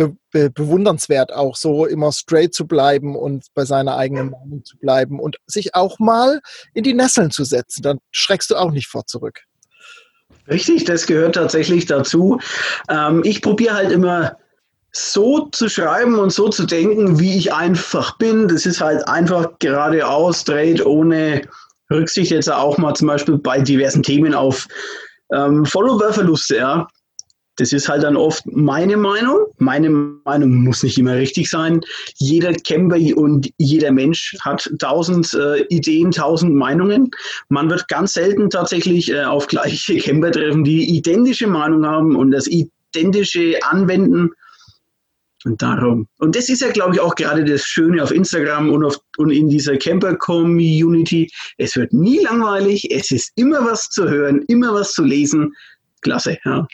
be 0.00 0.16
be 0.30 0.50
bewundernswert, 0.50 1.32
auch 1.32 1.56
so 1.56 1.84
immer 1.84 2.12
straight 2.12 2.54
zu 2.54 2.66
bleiben 2.66 3.16
und 3.16 3.46
bei 3.54 3.64
seiner 3.64 3.96
eigenen 3.96 4.30
Meinung 4.30 4.64
zu 4.64 4.78
bleiben 4.78 5.20
und 5.20 5.36
sich 5.46 5.74
auch 5.74 5.98
mal 5.98 6.40
in 6.72 6.84
die 6.84 6.94
Nesseln 6.94 7.30
zu 7.30 7.44
setzen. 7.44 7.82
Dann 7.82 7.98
schreckst 8.10 8.50
du 8.50 8.56
auch 8.56 8.70
nicht 8.70 8.86
vor 8.86 9.04
zurück. 9.06 9.40
Richtig, 10.48 10.84
das 10.84 11.06
gehört 11.06 11.34
tatsächlich 11.34 11.86
dazu. 11.86 12.40
Ähm, 12.88 13.20
ich 13.24 13.42
probiere 13.42 13.74
halt 13.74 13.92
immer 13.92 14.36
so 14.92 15.48
zu 15.52 15.68
schreiben 15.68 16.18
und 16.18 16.32
so 16.32 16.48
zu 16.48 16.64
denken, 16.64 17.20
wie 17.20 17.36
ich 17.36 17.52
einfach 17.52 18.16
bin. 18.18 18.48
Das 18.48 18.66
ist 18.66 18.80
halt 18.80 19.06
einfach 19.06 19.50
geradeaus, 19.58 20.40
straight, 20.40 20.84
ohne 20.84 21.42
Rücksicht 21.92 22.30
jetzt 22.30 22.50
auch 22.50 22.78
mal 22.78 22.94
zum 22.94 23.08
Beispiel 23.08 23.38
bei 23.38 23.60
diversen 23.60 24.02
Themen 24.02 24.34
auf 24.34 24.66
ähm, 25.32 25.64
Follower-Verluste, 25.66 26.56
ja. 26.56 26.88
Das 27.60 27.74
ist 27.74 27.90
halt 27.90 28.04
dann 28.04 28.16
oft 28.16 28.42
meine 28.46 28.96
Meinung. 28.96 29.44
Meine 29.58 29.90
Meinung 29.90 30.64
muss 30.64 30.82
nicht 30.82 30.96
immer 30.96 31.16
richtig 31.16 31.50
sein. 31.50 31.82
Jeder 32.16 32.54
Camper 32.54 32.96
und 33.16 33.50
jeder 33.58 33.92
Mensch 33.92 34.34
hat 34.40 34.72
tausend 34.78 35.34
äh, 35.34 35.62
Ideen, 35.68 36.10
tausend 36.10 36.54
Meinungen. 36.54 37.10
Man 37.50 37.68
wird 37.68 37.86
ganz 37.88 38.14
selten 38.14 38.48
tatsächlich 38.48 39.12
äh, 39.12 39.24
auf 39.24 39.46
gleiche 39.46 39.98
Camper 39.98 40.30
treffen, 40.30 40.64
die 40.64 40.96
identische 40.96 41.46
Meinung 41.46 41.84
haben 41.84 42.16
und 42.16 42.30
das 42.30 42.46
identische 42.46 43.58
anwenden. 43.62 44.30
Und 45.44 45.60
darum. 45.60 46.06
Und 46.18 46.36
das 46.36 46.48
ist 46.48 46.62
ja, 46.62 46.70
glaube 46.70 46.94
ich, 46.94 47.00
auch 47.00 47.14
gerade 47.14 47.44
das 47.44 47.64
Schöne 47.64 48.02
auf 48.02 48.10
Instagram 48.10 48.70
und, 48.70 48.84
auf, 48.84 48.96
und 49.18 49.30
in 49.30 49.50
dieser 49.50 49.76
Camper-Community. 49.76 51.30
Es 51.58 51.76
wird 51.76 51.92
nie 51.92 52.20
langweilig, 52.20 52.90
es 52.90 53.10
ist 53.10 53.32
immer 53.36 53.66
was 53.66 53.90
zu 53.90 54.08
hören, 54.08 54.44
immer 54.48 54.72
was 54.72 54.92
zu 54.92 55.04
lesen. 55.04 55.52
Klasse, 56.00 56.38
ja. 56.46 56.66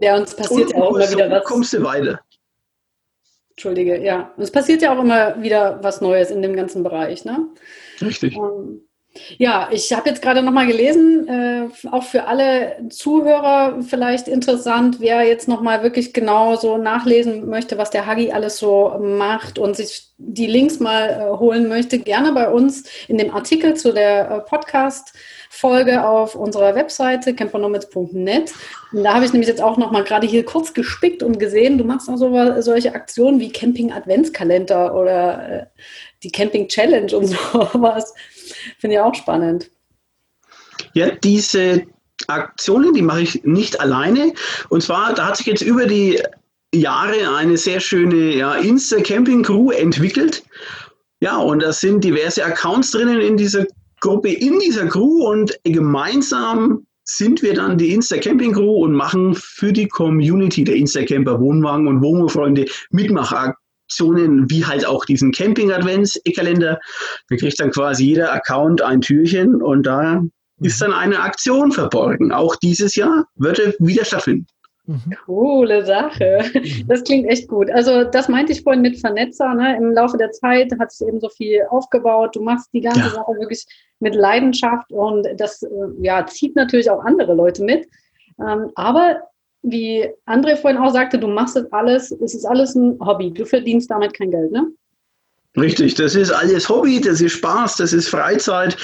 Ja, 0.00 0.16
und 0.16 0.24
es 0.24 0.34
passiert 0.34 0.72
und, 0.72 0.76
ja 0.76 0.82
auch 0.82 0.94
immer 0.94 1.06
so 1.06 1.16
wieder 1.16 1.30
was. 1.30 1.44
kommst 1.44 1.72
du 1.72 1.82
weiter. 1.82 2.20
Entschuldige, 3.50 4.02
ja. 4.02 4.32
Und 4.36 4.42
es 4.42 4.50
passiert 4.50 4.80
ja 4.82 4.94
auch 4.94 5.00
immer 5.02 5.40
wieder 5.42 5.78
was 5.82 6.00
Neues 6.00 6.30
in 6.30 6.40
dem 6.40 6.56
ganzen 6.56 6.82
Bereich, 6.82 7.24
ne? 7.24 7.46
Richtig. 8.00 8.36
Um, 8.36 8.80
ja, 9.38 9.68
ich 9.72 9.92
habe 9.92 10.08
jetzt 10.08 10.22
gerade 10.22 10.40
nochmal 10.40 10.68
gelesen, 10.68 11.26
äh, 11.26 11.68
auch 11.90 12.04
für 12.04 12.26
alle 12.26 12.76
Zuhörer 12.90 13.82
vielleicht 13.82 14.28
interessant, 14.28 15.00
wer 15.00 15.22
jetzt 15.24 15.48
nochmal 15.48 15.82
wirklich 15.82 16.12
genau 16.12 16.54
so 16.54 16.78
nachlesen 16.78 17.48
möchte, 17.48 17.76
was 17.76 17.90
der 17.90 18.06
Hagi 18.06 18.30
alles 18.30 18.58
so 18.58 18.96
macht 19.00 19.58
und 19.58 19.74
sich 19.76 20.12
die 20.16 20.46
Links 20.46 20.78
mal 20.78 21.10
äh, 21.10 21.38
holen 21.38 21.68
möchte, 21.68 21.98
gerne 21.98 22.32
bei 22.32 22.50
uns 22.50 22.84
in 23.08 23.18
dem 23.18 23.34
Artikel 23.34 23.74
zu 23.74 23.92
der 23.92 24.30
äh, 24.30 24.40
Podcast-Folge 25.50 26.06
auf 26.06 26.34
unserer 26.34 26.74
Webseite 26.74 27.34
campernomads.net. 27.34 28.52
Da 28.92 29.14
habe 29.14 29.24
ich 29.24 29.32
nämlich 29.32 29.48
jetzt 29.48 29.62
auch 29.62 29.76
nochmal 29.76 30.04
gerade 30.04 30.26
hier 30.26 30.44
kurz 30.44 30.72
gespickt 30.72 31.22
und 31.22 31.38
gesehen, 31.38 31.76
du 31.76 31.84
machst 31.84 32.08
auch 32.08 32.16
so, 32.16 32.32
solche 32.60 32.94
Aktionen 32.94 33.40
wie 33.40 33.52
Camping-Adventskalender 33.52 34.94
oder 34.94 35.50
äh, 35.50 35.66
die 36.22 36.30
Camping-Challenge 36.30 37.14
und 37.16 37.26
sowas. 37.52 38.14
Finde 38.78 38.96
ich 38.96 39.00
auch 39.00 39.14
spannend. 39.14 39.70
Ja, 40.94 41.10
diese 41.10 41.82
Aktionen, 42.26 42.94
die 42.94 43.02
mache 43.02 43.22
ich 43.22 43.44
nicht 43.44 43.80
alleine. 43.80 44.32
Und 44.68 44.82
zwar, 44.82 45.14
da 45.14 45.26
hat 45.26 45.36
sich 45.36 45.46
jetzt 45.46 45.62
über 45.62 45.86
die 45.86 46.22
Jahre 46.72 47.36
eine 47.36 47.56
sehr 47.56 47.80
schöne 47.80 48.36
ja, 48.36 48.54
Insta-Camping-Crew 48.54 49.72
entwickelt. 49.72 50.44
Ja, 51.20 51.36
und 51.36 51.62
da 51.62 51.72
sind 51.72 52.02
diverse 52.02 52.42
Accounts 52.44 52.92
drinnen 52.92 53.20
in 53.20 53.36
dieser 53.36 53.66
Gruppe, 54.00 54.30
in 54.30 54.58
dieser 54.58 54.86
Crew 54.86 55.28
und 55.28 55.58
gemeinsam 55.64 56.86
sind 57.04 57.42
wir 57.42 57.54
dann 57.54 57.76
die 57.76 57.92
Insta-Camping-Crew 57.92 58.84
und 58.84 58.92
machen 58.92 59.34
für 59.34 59.72
die 59.72 59.88
Community 59.88 60.64
der 60.64 60.76
Insta-Camper 60.76 61.40
Wohnwagen 61.40 61.86
und 61.88 62.02
Wohnmobilfreunde 62.02 62.66
Mitmachaktionen 62.90 63.56
Aktionen 63.90 64.48
wie 64.48 64.64
halt 64.64 64.86
auch 64.86 65.04
diesen 65.04 65.32
Camping-Adventskalender. 65.32 66.78
Da 67.28 67.36
kriegt 67.36 67.58
dann 67.58 67.72
quasi 67.72 68.04
jeder 68.04 68.32
Account 68.32 68.82
ein 68.82 69.00
Türchen 69.00 69.60
und 69.60 69.84
da 69.84 70.22
ist 70.60 70.80
dann 70.80 70.92
eine 70.92 71.20
Aktion 71.20 71.72
verborgen. 71.72 72.30
Auch 72.30 72.54
dieses 72.54 72.94
Jahr 72.94 73.26
wird 73.34 73.58
er 73.58 73.74
wieder 73.80 74.04
stattfinden. 74.04 74.46
Mhm. 74.90 75.14
Coole 75.24 75.86
Sache. 75.86 76.42
Das 76.88 77.04
klingt 77.04 77.28
echt 77.28 77.46
gut. 77.48 77.70
Also 77.70 78.02
das 78.02 78.28
meinte 78.28 78.52
ich 78.52 78.62
vorhin 78.62 78.82
mit 78.82 78.98
Vernetzer. 78.98 79.54
Ne? 79.54 79.76
Im 79.76 79.92
Laufe 79.92 80.16
der 80.16 80.32
Zeit 80.32 80.72
hat 80.80 80.90
sich 80.90 81.06
eben 81.06 81.20
so 81.20 81.28
viel 81.28 81.62
aufgebaut. 81.70 82.34
Du 82.34 82.42
machst 82.42 82.70
die 82.72 82.80
ganze 82.80 83.00
ja. 83.00 83.10
Sache 83.10 83.32
wirklich 83.38 83.64
mit 84.00 84.14
Leidenschaft 84.16 84.90
und 84.90 85.28
das 85.36 85.62
äh, 85.62 85.68
ja, 86.00 86.26
zieht 86.26 86.56
natürlich 86.56 86.90
auch 86.90 87.04
andere 87.04 87.34
Leute 87.34 87.62
mit. 87.62 87.86
Ähm, 88.40 88.70
aber 88.74 89.22
wie 89.62 90.08
André 90.26 90.56
vorhin 90.56 90.80
auch 90.80 90.90
sagte, 90.90 91.18
du 91.18 91.28
machst 91.28 91.54
das 91.54 91.70
alles, 91.72 92.10
es 92.10 92.34
ist 92.34 92.44
alles 92.44 92.74
ein 92.74 92.98
Hobby. 92.98 93.30
Du 93.30 93.44
verdienst 93.44 93.90
damit 93.90 94.14
kein 94.14 94.30
Geld, 94.32 94.50
ne? 94.50 94.66
Richtig, 95.56 95.94
das 95.94 96.14
ist 96.14 96.30
alles 96.30 96.68
Hobby, 96.68 97.00
das 97.00 97.20
ist 97.20 97.32
Spaß, 97.32 97.76
das 97.76 97.92
ist 97.92 98.08
Freizeit. 98.08 98.76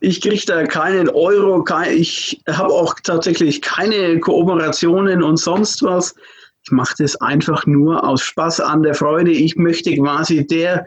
Ich 0.00 0.20
kriege 0.20 0.44
da 0.46 0.64
keinen 0.64 1.08
Euro, 1.08 1.64
kein, 1.64 1.96
ich 1.96 2.42
habe 2.46 2.74
auch 2.74 2.94
tatsächlich 3.02 3.62
keine 3.62 4.20
Kooperationen 4.20 5.22
und 5.22 5.38
sonst 5.38 5.82
was. 5.82 6.14
Ich 6.62 6.72
mache 6.72 6.94
das 6.98 7.16
einfach 7.22 7.64
nur 7.64 8.06
aus 8.06 8.22
Spaß 8.22 8.60
an 8.60 8.82
der 8.82 8.94
Freude. 8.94 9.30
Ich 9.30 9.56
möchte 9.56 9.96
quasi 9.96 10.46
der 10.46 10.84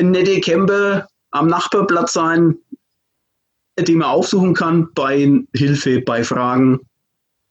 nette 0.00 0.40
Camper 0.40 1.08
am 1.32 1.48
Nachbarplatz 1.48 2.12
sein, 2.12 2.56
den 3.76 3.98
man 3.98 4.08
aufsuchen 4.08 4.54
kann 4.54 4.88
bei 4.94 5.42
Hilfe, 5.54 6.00
bei 6.02 6.22
Fragen 6.22 6.80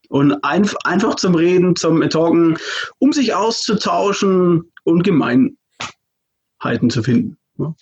und 0.08 0.32
ein, 0.46 0.70
einfach 0.86 1.16
zum 1.16 1.36
Reden, 1.36 1.76
zum 1.76 2.02
Talken, 2.10 2.58
um 3.00 3.12
sich 3.12 3.34
auszutauschen 3.34 4.72
und 4.84 5.04
Gemeinheiten 6.66 6.90
zu 6.90 7.04
finden. 7.04 7.38
Ja. 7.58 7.74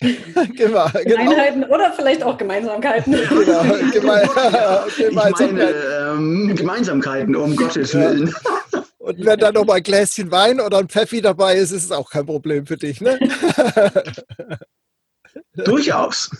genau, 0.56 0.86
Gemeinheiten 1.04 1.64
oder 1.64 1.92
vielleicht 1.92 2.22
auch 2.22 2.38
Gemeinsamkeiten. 2.38 3.12
genau, 3.28 3.62
Geme 3.62 3.90
Gemeinsamkeiten. 3.92 5.14
Meine, 5.14 5.74
ähm, 6.12 6.54
Gemeinsamkeiten, 6.54 7.34
um 7.34 7.56
Gottes 7.56 7.94
Willen. 7.94 8.32
Und 8.98 9.22
wenn 9.24 9.38
da 9.38 9.52
noch 9.52 9.66
mal 9.66 9.74
ein 9.74 9.82
Gläschen 9.82 10.30
Wein 10.30 10.60
oder 10.60 10.78
ein 10.78 10.88
Pfeffi 10.88 11.20
dabei 11.20 11.56
ist, 11.56 11.72
ist 11.72 11.84
es 11.84 11.92
auch 11.92 12.08
kein 12.08 12.24
Problem 12.24 12.66
für 12.66 12.78
dich, 12.78 13.02
ne? 13.02 13.18
Durchaus. 15.56 16.30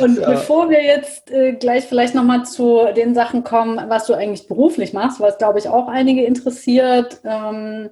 Und 0.00 0.18
ja. 0.18 0.30
bevor 0.30 0.68
wir 0.68 0.82
jetzt 0.82 1.30
äh, 1.30 1.52
gleich 1.52 1.84
vielleicht 1.84 2.16
nochmal 2.16 2.44
zu 2.44 2.88
den 2.96 3.14
Sachen 3.14 3.44
kommen, 3.44 3.80
was 3.88 4.06
du 4.06 4.14
eigentlich 4.14 4.48
beruflich 4.48 4.92
machst, 4.92 5.20
was 5.20 5.38
glaube 5.38 5.60
ich 5.60 5.68
auch 5.68 5.86
einige 5.86 6.24
interessiert, 6.24 7.20
ähm, 7.24 7.90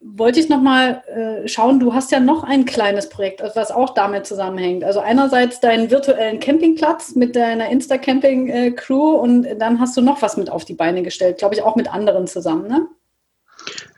wollte 0.00 0.40
ich 0.40 0.48
nochmal 0.48 1.02
äh, 1.08 1.46
schauen, 1.46 1.78
du 1.78 1.92
hast 1.92 2.10
ja 2.10 2.20
noch 2.20 2.42
ein 2.42 2.64
kleines 2.64 3.08
Projekt, 3.10 3.42
was 3.54 3.70
auch 3.70 3.94
damit 3.94 4.26
zusammenhängt. 4.26 4.82
Also 4.82 5.00
einerseits 5.00 5.60
deinen 5.60 5.90
virtuellen 5.90 6.40
Campingplatz 6.40 7.14
mit 7.14 7.36
deiner 7.36 7.68
Insta-Camping-Crew 7.68 9.12
und 9.12 9.46
dann 9.58 9.78
hast 9.78 9.96
du 9.96 10.00
noch 10.00 10.22
was 10.22 10.36
mit 10.38 10.50
auf 10.50 10.64
die 10.64 10.74
Beine 10.74 11.02
gestellt, 11.02 11.38
glaube 11.38 11.54
ich 11.54 11.62
auch 11.62 11.76
mit 11.76 11.92
anderen 11.92 12.26
zusammen, 12.26 12.66
ne? 12.66 12.86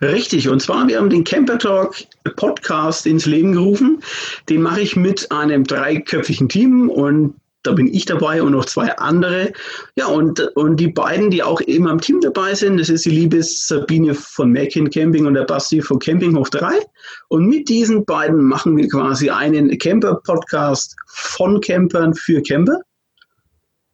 Richtig, 0.00 0.48
und 0.48 0.60
zwar, 0.60 0.88
wir 0.88 0.98
haben 0.98 1.10
den 1.10 1.22
Camper 1.22 1.56
Talk 1.56 1.94
Podcast 2.34 3.06
ins 3.06 3.26
Leben 3.26 3.52
gerufen. 3.52 4.02
Den 4.48 4.60
mache 4.60 4.80
ich 4.80 4.96
mit 4.96 5.30
einem 5.30 5.62
dreiköpfigen 5.62 6.48
Team 6.48 6.90
und 6.90 7.36
da 7.62 7.72
bin 7.72 7.92
ich 7.92 8.04
dabei 8.04 8.42
und 8.42 8.52
noch 8.52 8.64
zwei 8.64 8.96
andere. 8.96 9.52
Ja, 9.96 10.06
und, 10.06 10.40
und 10.56 10.76
die 10.76 10.88
beiden, 10.88 11.30
die 11.30 11.42
auch 11.42 11.60
immer 11.60 11.92
im 11.92 12.00
Team 12.00 12.20
dabei 12.20 12.54
sind, 12.54 12.78
das 12.78 12.88
ist 12.88 13.04
die 13.04 13.10
liebe 13.10 13.42
Sabine 13.42 14.14
von 14.14 14.52
Mackin 14.52 14.90
Camping 14.90 15.26
und 15.26 15.34
der 15.34 15.44
Basti 15.44 15.80
von 15.80 15.98
Camping 15.98 16.36
Hoch 16.36 16.48
3. 16.48 16.80
Und 17.28 17.46
mit 17.46 17.68
diesen 17.68 18.04
beiden 18.04 18.42
machen 18.44 18.76
wir 18.76 18.88
quasi 18.88 19.30
einen 19.30 19.78
Camper-Podcast 19.78 20.96
von 21.06 21.60
Campern 21.60 22.14
für 22.14 22.42
Camper. 22.42 22.80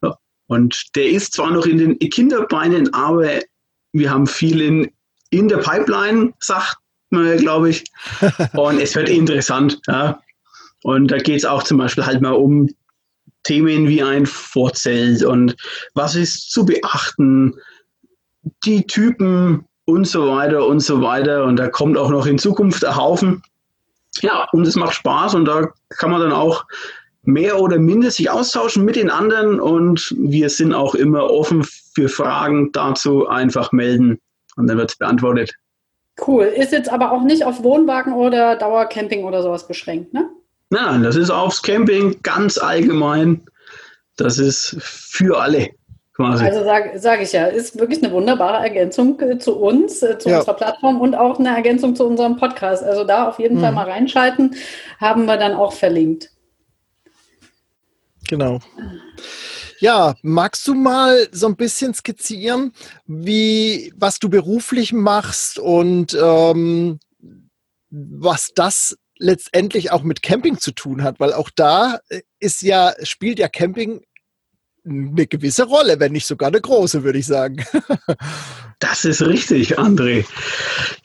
Ja, 0.03 0.17
und 0.47 0.97
der 0.97 1.11
ist 1.11 1.35
zwar 1.35 1.51
noch 1.51 1.67
in 1.67 1.79
den 1.79 1.99
Kinderbeinen, 1.99 2.93
aber 2.95 3.41
wir 3.93 4.11
haben 4.11 4.27
viel 4.27 4.61
in, 4.61 4.91
in 5.31 5.49
der 5.49 5.59
Pipeline, 5.59 6.33
sagt 6.41 6.79
man, 7.11 7.37
glaube 7.39 7.71
ich. 7.71 7.85
Und 8.55 8.81
es 8.81 8.95
wird 8.95 9.09
interessant. 9.09 9.81
Ja. 9.87 10.21
Und 10.85 11.11
da 11.11 11.19
geht 11.19 11.39
es 11.39 11.45
auch 11.45 11.63
zum 11.63 11.79
Beispiel 11.79 12.07
halt 12.07 12.21
mal 12.21 12.33
um 12.33 12.69
Themen 13.49 13.89
wie 13.89 14.03
ein 14.03 14.27
Vorzelt 14.27 15.25
und 15.25 15.57
was 15.95 16.15
ist 16.15 16.51
zu 16.53 16.67
beachten, 16.67 17.55
die 18.67 18.87
Typen 18.87 19.65
und 19.87 20.07
so 20.07 20.29
weiter 20.29 20.67
und 20.67 20.81
so 20.81 21.01
weiter. 21.01 21.45
Und 21.45 21.57
da 21.57 21.69
kommt 21.69 21.97
auch 21.97 22.11
noch 22.11 22.27
in 22.27 22.39
Zukunft 22.39 22.85
ein 22.85 22.95
Haufen. 22.95 23.43
Ja, 24.21 24.47
und 24.53 24.67
es 24.67 24.77
macht 24.77 24.95
Spaß 24.95 25.35
und 25.35 25.47
da 25.47 25.69
kann 25.89 26.11
man 26.11 26.21
dann 26.21 26.33
auch 26.33 26.67
mehr 27.23 27.59
oder 27.59 27.79
minder 27.79 28.11
sich 28.11 28.29
austauschen 28.29 28.85
mit 28.85 28.97
den 28.97 29.09
anderen 29.09 29.61
und 29.61 30.15
wir 30.19 30.51
sind 30.51 30.75
auch 30.75 30.95
immer 30.95 31.31
offen 31.31 31.65
für 31.65 32.11
Fragen 32.11 32.71
dazu. 32.73 33.29
Einfach 33.29 33.73
melden 33.73 34.21
und 34.57 34.67
dann 34.67 34.77
wird 34.77 34.91
es 34.91 34.97
beantwortet. 34.97 35.55
Cool. 36.27 36.45
Ist 36.45 36.73
jetzt 36.73 36.91
aber 36.91 37.13
auch 37.13 37.23
nicht 37.23 37.45
auf 37.45 37.63
Wohnwagen 37.63 38.13
oder 38.13 38.57
Dauercamping 38.57 39.25
oder 39.25 39.43
sowas 39.43 39.67
beschränkt, 39.67 40.13
ne? 40.13 40.29
Nein, 40.71 41.03
das 41.03 41.17
ist 41.17 41.31
aufs 41.31 41.63
Camping 41.63 42.21
ganz 42.23 42.59
allgemein. 42.59 43.43
Das 44.17 44.39
ist 44.39 44.77
für 44.81 45.41
alle. 45.41 45.71
Quasi. 46.15 46.45
Also 46.45 46.65
sage 46.65 46.99
sag 46.99 47.23
ich 47.23 47.31
ja, 47.31 47.47
ist 47.47 47.79
wirklich 47.79 48.03
eine 48.03 48.13
wunderbare 48.13 48.61
Ergänzung 48.65 49.21
äh, 49.21 49.39
zu 49.39 49.57
uns, 49.57 50.03
äh, 50.03 50.19
zu 50.19 50.29
ja. 50.29 50.39
unserer 50.39 50.55
Plattform 50.55 51.01
und 51.01 51.15
auch 51.15 51.39
eine 51.39 51.51
Ergänzung 51.51 51.95
zu 51.95 52.05
unserem 52.05 52.37
Podcast. 52.37 52.83
Also 52.83 53.05
da 53.05 53.29
auf 53.29 53.39
jeden 53.39 53.59
mhm. 53.59 53.61
Fall 53.61 53.73
mal 53.73 53.89
reinschalten, 53.89 54.57
haben 54.99 55.27
wir 55.27 55.37
dann 55.37 55.55
auch 55.55 55.73
verlinkt. 55.73 56.31
Genau. 58.29 58.59
Ja, 59.79 60.17
magst 60.23 60.67
du 60.67 60.75
mal 60.75 61.29
so 61.31 61.47
ein 61.47 61.55
bisschen 61.55 61.95
skizzieren, 61.95 62.73
wie 63.07 63.93
was 63.97 64.19
du 64.19 64.29
beruflich 64.29 64.93
machst 64.93 65.61
und 65.61 66.19
ähm, 66.21 66.99
was 67.91 68.51
das 68.57 68.99
letztendlich 69.19 69.91
auch 69.91 70.03
mit 70.03 70.23
Camping 70.23 70.59
zu 70.59 70.73
tun 70.73 71.03
hat, 71.03 71.21
weil 71.21 71.33
auch 71.33 71.51
da 71.55 72.01
äh, 72.09 72.23
ist 72.41 72.63
ja, 72.63 72.95
spielt 73.03 73.39
ja 73.39 73.49
Camping 73.49 74.03
eine 74.85 75.27
gewisse 75.27 75.65
Rolle, 75.65 76.01
wenn 76.01 76.13
nicht 76.13 76.27
sogar 76.27 76.49
eine 76.49 76.61
große, 76.61 77.05
würde 77.05 77.19
ich 77.19 77.27
sagen. 77.27 77.65
Das 78.81 79.05
ist 79.05 79.23
richtig, 79.23 79.77
André. 79.77 80.25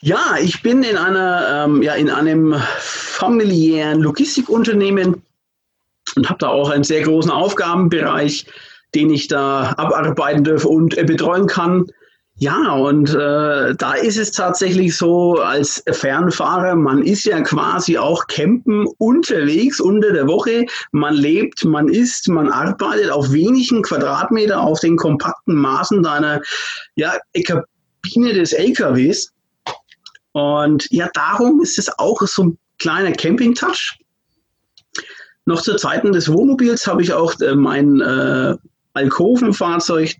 Ja, 0.00 0.36
ich 0.40 0.62
bin 0.62 0.84
in 0.84 0.96
einer, 0.96 1.64
ähm, 1.64 1.82
ja, 1.82 1.94
in 1.94 2.08
einem 2.08 2.54
familiären 2.78 4.00
Logistikunternehmen 4.00 5.22
und 6.14 6.28
habe 6.28 6.38
da 6.38 6.48
auch 6.50 6.70
einen 6.70 6.84
sehr 6.84 7.02
großen 7.02 7.32
Aufgabenbereich, 7.32 8.46
den 8.94 9.10
ich 9.10 9.26
da 9.26 9.74
abarbeiten 9.76 10.44
darf 10.44 10.64
und 10.64 10.96
äh, 10.96 11.02
betreuen 11.02 11.48
kann. 11.48 11.90
Ja, 12.36 12.72
und 12.72 13.10
äh, 13.14 13.76
da 13.76 13.94
ist 13.94 14.18
es 14.18 14.32
tatsächlich 14.32 14.96
so, 14.96 15.34
als 15.34 15.84
Fernfahrer, 15.88 16.74
man 16.74 17.02
ist 17.02 17.24
ja 17.24 17.40
quasi 17.42 17.96
auch 17.96 18.26
campen 18.26 18.86
unterwegs 18.98 19.80
unter 19.80 20.12
der 20.12 20.26
Woche. 20.26 20.66
Man 20.90 21.14
lebt, 21.14 21.64
man 21.64 21.88
isst, 21.88 22.28
man 22.28 22.50
arbeitet 22.50 23.10
auf 23.10 23.32
wenigen 23.32 23.82
Quadratmeter 23.82 24.60
auf 24.60 24.80
den 24.80 24.96
kompakten 24.96 25.54
Maßen 25.54 26.02
deiner 26.02 26.42
ja, 26.96 27.16
Kabine 27.44 28.34
des 28.34 28.52
LKWs. 28.52 29.32
Und 30.32 30.90
ja, 30.90 31.08
darum 31.14 31.60
ist 31.62 31.78
es 31.78 31.88
auch 32.00 32.20
so 32.22 32.44
ein 32.44 32.58
kleiner 32.78 33.12
Camping-Touch. 33.12 33.96
Noch 35.46 35.62
zu 35.62 35.76
Zeiten 35.76 36.10
des 36.10 36.32
Wohnmobils 36.32 36.84
habe 36.88 37.02
ich 37.02 37.12
auch 37.12 37.38
äh, 37.40 37.54
mein 37.54 38.00
äh, 38.00 38.56
Alkovenfahrzeug 38.94 40.16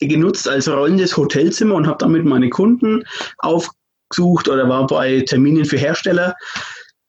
genutzt 0.00 0.48
als 0.48 0.68
rollendes 0.68 1.16
Hotelzimmer 1.16 1.74
und 1.74 1.86
habe 1.86 1.98
damit 1.98 2.24
meine 2.24 2.50
Kunden 2.50 3.04
aufgesucht 3.38 4.48
oder 4.48 4.68
war 4.68 4.86
bei 4.86 5.20
Terminen 5.20 5.64
für 5.64 5.76
Hersteller. 5.76 6.34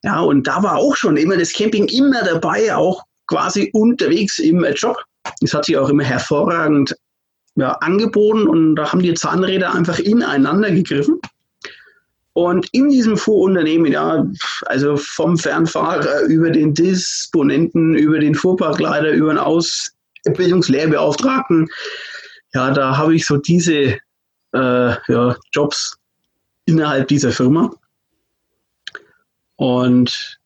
Ja, 0.04 0.20
und 0.20 0.48
da 0.48 0.62
war 0.62 0.78
auch 0.78 0.96
schon 0.96 1.18
immer 1.18 1.38
das 1.38 1.52
Camping 1.52 1.88
immer 1.88 2.24
dabei, 2.24 2.76
auch 2.76 3.02
quasi 3.28 3.70
unterwegs 3.74 4.40
im 4.40 4.66
Job. 4.76 4.98
Das 5.42 5.54
hat 5.54 5.66
sich 5.66 5.78
auch 5.78 5.90
immer 5.90 6.04
hervorragend 6.04 6.96
ja, 7.56 7.72
angeboten 7.74 8.48
und 8.48 8.76
da 8.76 8.92
haben 8.92 9.02
die 9.02 9.14
Zahnräder 9.14 9.74
einfach 9.74 10.00
ineinander 10.00 10.72
gegriffen. 10.72 11.20
Und 12.34 12.68
in 12.74 12.90
diesem 12.90 13.16
Fuhrunternehmen, 13.18 13.94
ja, 13.94 14.26
also 14.66 14.98
vom 14.98 15.38
Fernfahrer 15.38 16.24
über 16.24 16.50
den 16.50 16.74
Disponenten, 16.74 17.96
über 17.96 18.20
den 18.20 18.36
Fuhrparkleiter, 18.36 19.12
über 19.12 19.30
den 19.30 19.38
Ausbildungslehrbeauftragten, 19.38 21.70
ja, 22.56 22.72
da 22.72 22.98
habe 22.98 23.16
ich 23.16 23.26
so 23.26 23.38
diese 23.38 24.00
äh, 24.54 24.96
ja, 25.08 25.36
Jobs 25.52 25.98
innerhalb 26.66 27.10
dieser 27.10 27.32
Firma. 27.32 27.70
Und 29.58 30.40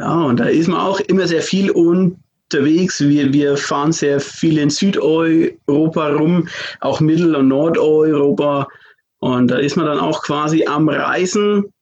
ja, 0.00 0.22
und 0.22 0.40
da 0.40 0.46
ist 0.46 0.66
man 0.66 0.80
auch 0.80 0.98
immer 1.00 1.28
sehr 1.28 1.42
viel 1.42 1.70
unterwegs. 1.70 3.00
Wir, 3.00 3.32
wir 3.32 3.56
fahren 3.56 3.92
sehr 3.92 4.18
viel 4.18 4.58
in 4.58 4.68
Südeuropa 4.68 6.08
rum, 6.08 6.48
auch 6.80 7.00
Mittel- 7.00 7.36
und 7.36 7.48
Nordeuropa. 7.48 8.68
Und 9.20 9.48
da 9.48 9.58
ist 9.58 9.76
man 9.76 9.86
dann 9.86 10.00
auch 10.00 10.22
quasi 10.24 10.66
am 10.66 10.88
Reisen 10.88 11.72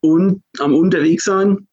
und 0.00 0.42
am 0.58 0.74
Unterwegssein. 0.74 1.68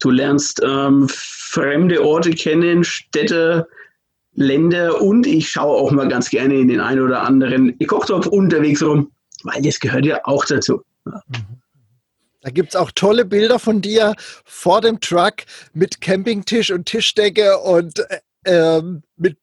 Du 0.00 0.10
lernst 0.10 0.62
ähm, 0.64 1.06
fremde 1.10 2.02
Orte 2.02 2.30
kennen, 2.30 2.84
Städte, 2.84 3.68
Länder 4.38 5.00
und 5.02 5.26
ich 5.26 5.50
schaue 5.50 5.76
auch 5.76 5.90
mal 5.90 6.08
ganz 6.08 6.30
gerne 6.30 6.54
in 6.54 6.68
den 6.68 6.80
einen 6.80 7.00
oder 7.00 7.22
anderen 7.22 7.76
Kochtopf 7.86 8.26
unterwegs 8.26 8.82
rum, 8.82 9.10
weil 9.42 9.60
das 9.62 9.80
gehört 9.80 10.06
ja 10.06 10.20
auch 10.24 10.44
dazu. 10.44 10.82
Da 12.40 12.50
gibt 12.50 12.70
es 12.70 12.76
auch 12.76 12.92
tolle 12.94 13.24
Bilder 13.24 13.58
von 13.58 13.82
dir 13.82 14.14
vor 14.44 14.80
dem 14.80 15.00
Truck 15.00 15.36
mit 15.74 16.00
Campingtisch 16.00 16.70
und 16.70 16.86
Tischdecke 16.86 17.58
und 17.58 17.98
äh, 17.98 18.20
ähm, 18.46 19.02
mit 19.16 19.36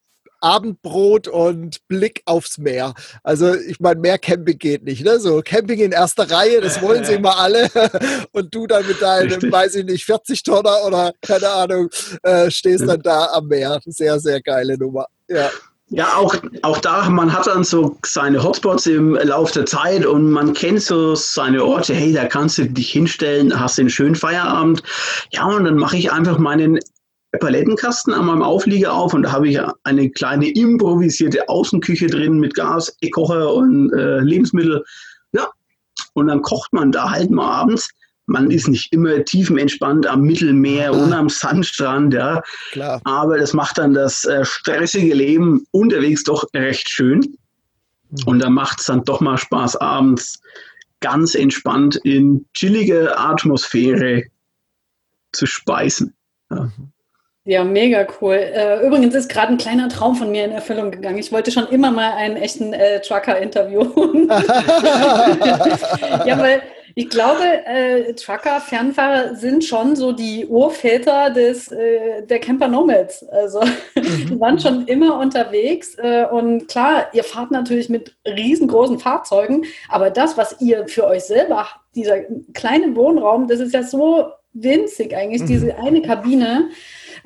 Abendbrot 0.45 1.27
und 1.27 1.79
Blick 1.87 2.21
aufs 2.25 2.59
Meer. 2.59 2.93
Also 3.23 3.55
ich 3.55 3.79
meine, 3.79 3.99
mehr 3.99 4.19
Camping 4.19 4.59
geht 4.59 4.83
nicht. 4.83 5.03
Ne? 5.03 5.19
So 5.19 5.41
Camping 5.43 5.79
in 5.79 5.91
erster 5.91 6.29
Reihe, 6.29 6.61
das 6.61 6.83
wollen 6.83 7.03
sie 7.03 7.13
immer 7.15 7.37
alle. 7.37 7.67
Und 8.31 8.53
du 8.53 8.67
dann 8.67 8.85
mit 8.85 9.01
deinem, 9.01 9.31
Richtig. 9.31 9.51
weiß 9.51 9.75
ich 9.75 9.85
nicht, 9.85 10.05
40 10.05 10.43
Tonner 10.43 10.85
oder 10.85 11.13
keine 11.21 11.49
Ahnung, 11.49 11.89
äh, 12.21 12.51
stehst 12.51 12.87
dann 12.87 13.01
da 13.01 13.25
am 13.33 13.47
Meer. 13.47 13.79
Sehr, 13.85 14.19
sehr 14.19 14.39
geile 14.41 14.77
Nummer. 14.77 15.07
Ja. 15.27 15.49
Ja, 15.89 16.15
auch, 16.15 16.35
auch 16.63 16.79
da, 16.79 17.07
man 17.09 17.31
hat 17.31 17.45
dann 17.45 17.63
so 17.63 17.97
seine 18.03 18.41
Hotspots 18.43 18.87
im 18.87 19.13
Laufe 19.13 19.53
der 19.53 19.65
Zeit 19.67 20.03
und 20.03 20.31
man 20.31 20.53
kennt 20.53 20.81
so 20.81 21.13
seine 21.13 21.63
Orte, 21.63 21.93
hey, 21.93 22.11
da 22.11 22.25
kannst 22.25 22.57
du 22.57 22.65
dich 22.65 22.91
hinstellen, 22.91 23.59
hast 23.59 23.77
den 23.77 23.91
schönen 23.91 24.15
Feierabend. 24.15 24.81
Ja, 25.29 25.45
und 25.45 25.63
dann 25.63 25.75
mache 25.75 25.95
ich 25.97 26.11
einfach 26.11 26.39
meinen 26.39 26.79
Palettenkasten 27.35 28.13
an 28.13 28.25
meinem 28.25 28.41
Auflieger 28.41 28.93
auf 28.93 29.13
und 29.13 29.23
da 29.23 29.31
habe 29.31 29.49
ich 29.49 29.59
eine 29.83 30.09
kleine 30.09 30.49
improvisierte 30.49 31.47
Außenküche 31.49 32.07
drin 32.07 32.39
mit 32.39 32.55
Gas, 32.55 32.95
Kocher 33.11 33.53
und 33.53 33.91
äh, 33.93 34.19
Lebensmittel. 34.19 34.83
Ja, 35.33 35.49
und 36.13 36.27
dann 36.27 36.41
kocht 36.41 36.73
man 36.73 36.91
da 36.91 37.11
halt 37.11 37.31
mal 37.31 37.49
abends. 37.49 37.89
Man 38.27 38.49
ist 38.49 38.67
nicht 38.67 38.91
immer 38.91 39.23
tiefenentspannt 39.23 40.07
am 40.07 40.21
Mittelmeer 40.21 40.93
und 40.93 41.13
am 41.13 41.29
Sandstrand, 41.29 42.13
ja. 42.13 42.41
Klar. 42.71 42.99
Aber 43.03 43.37
das 43.37 43.53
macht 43.53 43.77
dann 43.77 43.93
das 43.93 44.25
äh, 44.25 44.43
stressige 44.43 45.13
Leben 45.13 45.65
unterwegs 45.71 46.23
doch 46.23 46.43
recht 46.55 46.89
schön. 46.89 47.19
Mhm. 48.09 48.23
Und 48.25 48.39
da 48.39 48.49
macht 48.49 48.79
es 48.79 48.87
dann 48.87 49.03
doch 49.03 49.21
mal 49.21 49.37
Spaß, 49.37 49.75
abends 49.75 50.41
ganz 51.01 51.35
entspannt 51.35 51.97
in 52.03 52.47
chillige 52.53 53.15
Atmosphäre 53.15 54.23
zu 55.33 55.45
speisen. 55.45 56.15
Ja. 56.49 56.71
Ja, 57.47 57.63
mega 57.63 58.07
cool. 58.19 58.33
Äh, 58.33 58.83
übrigens 58.85 59.13
ist 59.13 59.29
gerade 59.29 59.53
ein 59.53 59.57
kleiner 59.57 59.87
Traum 59.87 60.15
von 60.15 60.31
mir 60.31 60.45
in 60.45 60.51
Erfüllung 60.51 60.89
gegangen. 60.89 61.19
Ich 61.19 61.31
wollte 61.31 61.51
schon 61.51 61.67
immer 61.67 61.91
mal 61.91 62.13
einen 62.13 62.37
echten 62.37 62.73
äh, 62.73 63.01
Trucker 63.01 63.37
interviewen. 63.37 64.27
ja, 66.25 66.39
weil 66.39 66.63
ich 66.95 67.07
glaube, 67.09 67.43
äh, 67.67 68.13
Trucker, 68.13 68.59
Fernfahrer 68.61 69.35
sind 69.35 69.63
schon 69.63 69.95
so 69.95 70.11
die 70.11 70.47
Urväter 70.47 71.29
des, 71.29 71.71
äh, 71.71 72.23
der 72.23 72.39
Camper 72.39 72.67
Nomads. 72.67 73.27
Also 73.29 73.59
mhm. 73.61 74.27
die 74.29 74.39
waren 74.39 74.57
schon 74.57 74.87
immer 74.87 75.19
unterwegs. 75.19 75.95
Äh, 75.99 76.25
und 76.25 76.67
klar, 76.67 77.09
ihr 77.13 77.23
fahrt 77.23 77.51
natürlich 77.51 77.89
mit 77.89 78.15
riesengroßen 78.25 78.97
Fahrzeugen, 78.97 79.65
aber 79.87 80.09
das, 80.09 80.35
was 80.35 80.59
ihr 80.61 80.87
für 80.87 81.05
euch 81.05 81.25
selber, 81.25 81.67
dieser 81.93 82.21
kleine 82.55 82.95
Wohnraum, 82.95 83.47
das 83.47 83.59
ist 83.59 83.75
ja 83.75 83.83
so 83.83 84.31
winzig 84.53 85.15
eigentlich, 85.15 85.43
mhm. 85.43 85.47
diese 85.47 85.77
eine 85.77 86.01
Kabine. 86.01 86.69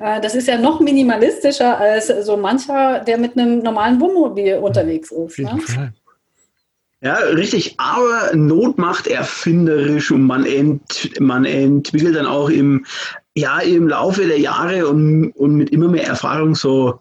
Äh, 0.00 0.20
das 0.20 0.34
ist 0.34 0.48
ja 0.48 0.58
noch 0.58 0.80
minimalistischer 0.80 1.78
als 1.78 2.08
so 2.08 2.36
mancher, 2.36 3.00
der 3.00 3.18
mit 3.18 3.36
einem 3.36 3.60
normalen 3.60 4.00
Wohnmobil 4.00 4.56
unterwegs 4.56 5.12
ist. 5.12 5.38
Ne? 5.38 5.92
Ja, 7.02 7.14
richtig, 7.16 7.76
aber 7.78 8.34
Not 8.34 8.76
macht 8.76 9.06
erfinderisch 9.06 10.10
und 10.10 10.22
man, 10.22 10.44
ent, 10.44 11.18
man 11.18 11.44
entwickelt 11.44 12.16
dann 12.16 12.26
auch 12.26 12.50
im, 12.50 12.84
ja, 13.34 13.60
im 13.60 13.88
Laufe 13.88 14.26
der 14.26 14.38
Jahre 14.38 14.86
und, 14.86 15.30
und 15.32 15.54
mit 15.54 15.70
immer 15.70 15.88
mehr 15.88 16.06
Erfahrung 16.06 16.54
so 16.54 17.00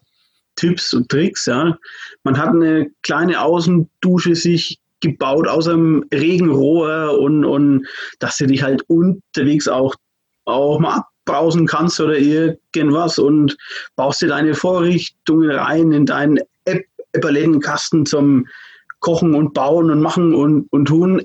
Tipps 0.56 0.94
und 0.94 1.10
Tricks. 1.10 1.46
Ja. 1.48 1.78
Man 2.24 2.38
hat 2.38 2.50
eine 2.50 2.90
kleine 3.02 3.42
Außendusche 3.42 4.36
sich 4.36 4.80
gebaut 5.02 5.48
aus 5.48 5.68
einem 5.68 6.06
Regenrohr 6.14 7.18
und, 7.20 7.44
und 7.44 7.86
dass 8.20 8.38
du 8.38 8.48
dich 8.48 8.64
halt 8.64 8.84
unterwegs 8.88 9.68
auch, 9.68 9.96
auch 10.46 10.80
mal 10.80 11.04
abbrausen 11.30 11.68
kannst 11.68 12.00
oder 12.00 12.18
irgendwas 12.18 13.20
und 13.20 13.56
baust 13.96 14.22
dir 14.22 14.28
deine 14.28 14.54
Vorrichtungen 14.54 15.52
rein 15.52 15.92
in 15.92 16.06
deinen 16.06 16.40
Eppalettenkasten 17.14 18.06
zum 18.06 18.48
kochen 19.00 19.34
und 19.34 19.54
bauen 19.54 19.92
und 19.92 20.02
machen 20.02 20.34
und, 20.34 20.68
und 20.72 20.86
tun. 20.86 21.22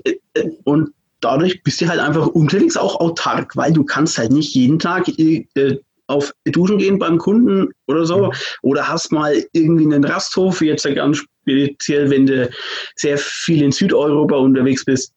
Und 0.63 0.91
dadurch 1.21 1.61
bist 1.63 1.81
du 1.81 1.87
halt 1.87 1.99
einfach 1.99 2.27
unterwegs 2.27 2.77
auch 2.77 2.99
autark, 2.99 3.55
weil 3.55 3.73
du 3.73 3.83
kannst 3.83 4.17
halt 4.17 4.31
nicht 4.31 4.53
jeden 4.53 4.79
Tag 4.79 5.07
äh, 5.19 5.45
auf 6.07 6.31
Duschen 6.45 6.77
gehen 6.77 6.99
beim 6.99 7.17
Kunden 7.17 7.71
oder 7.87 8.05
so. 8.05 8.31
Oder 8.61 8.87
hast 8.87 9.11
mal 9.11 9.43
irgendwie 9.53 9.85
einen 9.85 10.05
Rasthof, 10.05 10.61
jetzt 10.61 10.85
ganz 10.95 11.17
speziell, 11.17 12.09
wenn 12.09 12.27
du 12.27 12.49
sehr 12.95 13.17
viel 13.17 13.63
in 13.63 13.71
Südeuropa 13.71 14.35
unterwegs 14.35 14.85
bist. 14.85 15.11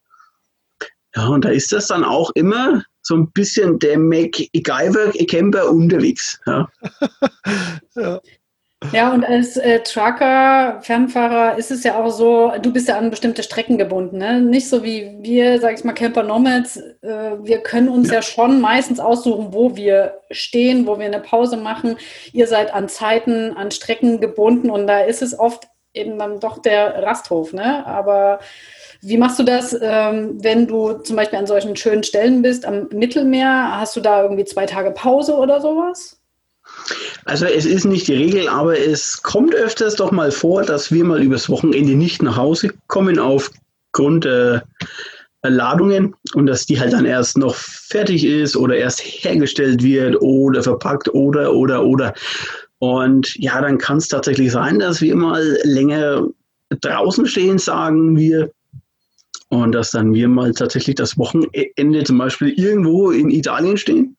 Ja, 1.15 1.29
und 1.29 1.45
da 1.45 1.51
ist 1.51 1.73
das 1.73 1.87
dann 1.89 2.05
auch 2.05 2.31
immer 2.35 2.83
so 3.09 3.17
ein 3.17 3.31
bisschen 3.33 3.79
der 3.79 3.99
MacGyver-Camper 3.99 5.71
unterwegs. 5.71 6.39
Ja. 6.47 6.69
ja. 7.97 8.21
Ja, 8.93 9.13
und 9.13 9.25
als 9.25 9.57
äh, 9.57 9.81
Trucker, 9.83 10.81
Fernfahrer 10.83 11.59
ist 11.59 11.73
es 11.73 11.83
ja 11.83 11.99
auch 11.99 12.11
so, 12.11 12.53
du 12.63 12.73
bist 12.73 12.87
ja 12.87 12.97
an 12.97 13.11
bestimmte 13.11 13.43
Strecken 13.43 13.77
gebunden. 13.77 14.19
Ne? 14.19 14.41
Nicht 14.41 14.69
so 14.69 14.85
wie 14.85 15.17
wir, 15.21 15.61
sag 15.61 15.75
ich 15.75 15.83
mal, 15.83 15.95
Camper 15.95 16.23
Nomads. 16.23 16.77
Äh, 16.77 17.39
wir 17.43 17.59
können 17.65 17.89
uns 17.89 18.09
ja. 18.09 18.17
ja. 18.17 18.23
schon 18.23 18.61
meistens 18.61 19.01
aussuchen, 19.01 19.53
wo 19.53 19.75
wir 19.75 20.21
stehen, 20.31 20.87
wo 20.87 20.97
wir 20.97 21.07
eine 21.07 21.19
Pause 21.19 21.57
machen. 21.57 21.97
Ihr 22.33 22.47
seid 22.47 22.73
an 22.73 22.89
Zeiten, 22.89 23.57
an 23.57 23.73
Strecken 23.73 24.21
gebunden 24.21 24.71
und 24.71 24.87
da 24.87 25.01
ist 25.01 25.23
es 25.23 25.37
oft 25.37 25.65
eben 25.93 26.17
dann 26.17 26.39
doch 26.39 26.63
der 26.63 27.03
Rasthof. 27.03 27.53
Ne? 27.53 27.85
Aber 27.85 28.39
wie 29.01 29.17
machst 29.17 29.39
du 29.39 29.45
das, 29.45 29.77
ähm, 29.81 30.43
wenn 30.43 30.67
du 30.67 30.95
zum 30.95 31.17
Beispiel 31.17 31.39
an 31.39 31.47
solchen 31.47 31.77
schönen 31.77 32.03
Stellen 32.03 32.43
bist, 32.43 32.65
am 32.65 32.89
Mittelmeer? 32.93 33.79
Hast 33.79 33.97
du 33.97 34.01
da 34.01 34.23
irgendwie 34.23 34.45
zwei 34.45 34.67
Tage 34.67 34.91
Pause 34.91 35.37
oder 35.37 35.61
sowas? 35.61 36.19
Also 37.25 37.47
es 37.47 37.67
ist 37.67 37.85
nicht 37.85 38.09
die 38.09 38.15
Regel, 38.15 38.49
aber 38.49 38.79
es 38.79 39.23
kommt 39.23 39.55
öfters 39.55 39.97
doch 39.97 40.11
mal 40.11 40.31
vor, 40.31 40.63
dass 40.63 40.93
wir 40.93 41.05
mal 41.05 41.23
übers 41.23 41.49
Wochenende 41.49 41.95
nicht 41.95 42.23
nach 42.23 42.37
Hause 42.37 42.71
kommen 42.87 43.19
aufgrund 43.19 44.27
äh, 44.27 44.61
Ladungen 45.43 46.15
und 46.35 46.47
dass 46.47 46.67
die 46.67 46.79
halt 46.79 46.93
dann 46.93 47.07
erst 47.07 47.39
noch 47.39 47.55
fertig 47.55 48.25
ist 48.25 48.57
oder 48.57 48.77
erst 48.77 49.01
hergestellt 49.01 49.83
wird 49.83 50.21
oder 50.21 50.63
verpackt 50.63 51.13
oder 51.15 51.55
oder 51.55 51.85
oder. 51.85 52.15
Und 52.81 53.35
ja, 53.37 53.61
dann 53.61 53.79
kann 53.79 53.99
es 53.99 54.09
tatsächlich 54.09 54.53
sein, 54.53 54.79
dass 54.79 55.01
wir 55.01 55.15
mal 55.15 55.59
länger 55.65 56.27
draußen 56.81 57.27
stehen, 57.27 57.59
sagen 57.59 58.17
wir. 58.17 58.51
Und 59.51 59.73
dass 59.73 59.93
dann 59.93 60.13
wir 60.13 60.29
mal 60.29 60.53
tatsächlich 60.53 60.97
das 60.97 61.17
Wochenende 61.17 62.05
zum 62.05 62.19
Beispiel 62.19 62.51
irgendwo 62.51 63.11
in 63.11 63.31
Italien 63.31 63.79
stehen 63.79 64.17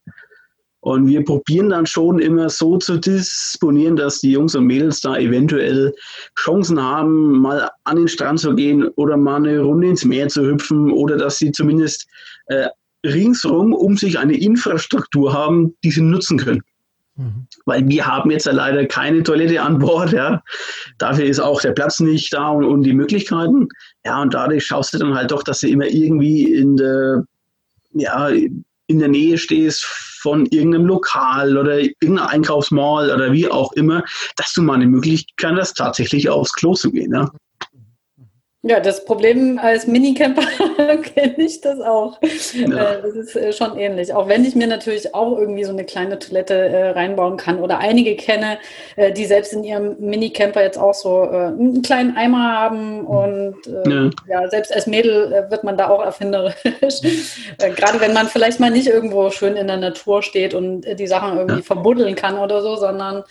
und 0.81 1.07
wir 1.07 1.23
probieren 1.25 1.69
dann 1.69 1.85
schon 1.85 2.19
immer 2.19 2.49
so 2.49 2.77
zu 2.77 2.97
disponieren, 2.97 3.95
dass 3.97 4.21
die 4.21 4.31
Jungs 4.31 4.55
und 4.55 4.65
Mädels 4.65 5.01
da 5.01 5.17
eventuell 5.17 5.93
Chancen 6.37 6.81
haben, 6.81 7.39
mal 7.39 7.69
an 7.83 7.97
den 7.97 8.07
Strand 8.07 8.39
zu 8.39 8.55
gehen 8.55 8.87
oder 8.95 9.17
mal 9.17 9.37
eine 9.37 9.59
Runde 9.59 9.89
ins 9.89 10.05
Meer 10.05 10.29
zu 10.29 10.45
hüpfen 10.45 10.91
oder 10.91 11.17
dass 11.17 11.37
sie 11.37 11.51
zumindest 11.51 12.07
äh, 12.45 12.67
ringsrum 13.05 13.73
um 13.73 13.97
sich 13.97 14.17
eine 14.19 14.37
Infrastruktur 14.37 15.33
haben, 15.33 15.75
die 15.83 15.91
sie 15.91 16.01
nutzen 16.01 16.37
können. 16.37 16.61
Mhm. 17.19 17.47
Weil 17.65 17.87
wir 17.89 18.07
haben 18.07 18.31
jetzt 18.31 18.45
ja 18.45 18.53
leider 18.53 18.85
keine 18.85 19.23
Toilette 19.23 19.61
an 19.61 19.77
Bord, 19.77 20.13
ja. 20.13 20.41
Dafür 20.99 21.25
ist 21.25 21.39
auch 21.39 21.59
der 21.59 21.73
Platz 21.73 21.99
nicht 21.99 22.31
da 22.33 22.49
und, 22.49 22.63
und 22.63 22.83
die 22.83 22.93
Möglichkeiten. 22.93 23.67
Ja, 24.05 24.21
und 24.21 24.33
dadurch 24.33 24.65
schaust 24.65 24.93
du 24.93 24.99
dann 24.99 25.15
halt 25.15 25.31
doch, 25.31 25.43
dass 25.43 25.59
du 25.59 25.67
immer 25.67 25.85
irgendwie 25.85 26.53
in 26.53 26.77
der, 26.77 27.25
ja, 27.91 28.29
in 28.29 28.99
der 28.99 29.09
Nähe 29.09 29.37
stehst 29.37 29.85
von 29.85 30.45
irgendeinem 30.45 30.85
Lokal 30.85 31.57
oder 31.57 31.79
irgendeinem 31.79 32.27
Einkaufsmall 32.27 33.11
oder 33.11 33.33
wie 33.33 33.49
auch 33.49 33.73
immer, 33.73 34.03
dass 34.37 34.53
du 34.53 34.61
mal 34.61 34.75
eine 34.75 34.87
Möglichkeit 34.87 35.55
hast, 35.57 35.75
tatsächlich 35.75 36.29
aufs 36.29 36.53
Klo 36.53 36.73
zu 36.73 36.89
gehen. 36.89 37.13
Ja? 37.13 37.29
Ja, 38.61 38.81
das 38.81 39.05
Problem 39.05 39.57
als 39.57 39.87
Minicamper 39.87 40.41
kenne 41.15 41.35
ich 41.37 41.61
das 41.61 41.79
auch. 41.79 42.19
Ja. 42.53 42.95
Äh, 42.95 43.01
das 43.01 43.13
ist 43.13 43.35
äh, 43.37 43.53
schon 43.53 43.77
ähnlich. 43.77 44.13
Auch 44.13 44.27
wenn 44.27 44.43
ich 44.43 44.53
mir 44.53 44.67
natürlich 44.67 45.15
auch 45.15 45.37
irgendwie 45.37 45.63
so 45.63 45.71
eine 45.71 45.85
kleine 45.85 46.19
Toilette 46.19 46.55
äh, 46.55 46.89
reinbauen 46.89 47.37
kann 47.37 47.59
oder 47.59 47.77
einige 47.79 48.17
kenne, 48.17 48.57
die 49.15 49.25
selbst 49.25 49.53
in 49.53 49.63
ihrem 49.63 49.95
Minicamper 49.99 50.61
jetzt 50.61 50.77
auch 50.77 50.93
so 50.93 51.21
einen 51.21 51.81
kleinen 51.81 52.17
Eimer 52.17 52.59
haben 52.59 53.05
und 53.05 53.55
ja. 53.65 54.09
ja. 54.27 54.49
selbst 54.49 54.73
als 54.73 54.87
Mädel 54.87 55.47
wird 55.49 55.63
man 55.63 55.77
da 55.77 55.89
auch 55.89 56.03
erfinderisch. 56.03 56.55
Gerade 57.57 58.01
wenn 58.01 58.13
man 58.13 58.27
vielleicht 58.27 58.59
mal 58.59 58.71
nicht 58.71 58.87
irgendwo 58.87 59.29
schön 59.29 59.55
in 59.55 59.67
der 59.67 59.77
Natur 59.77 60.21
steht 60.21 60.53
und 60.53 60.81
die 60.81 61.07
Sachen 61.07 61.37
irgendwie 61.37 61.59
ja. 61.59 61.65
verbuddeln 61.65 62.15
kann 62.15 62.37
oder 62.37 62.61
so, 62.61 62.75
sondern 62.75 63.23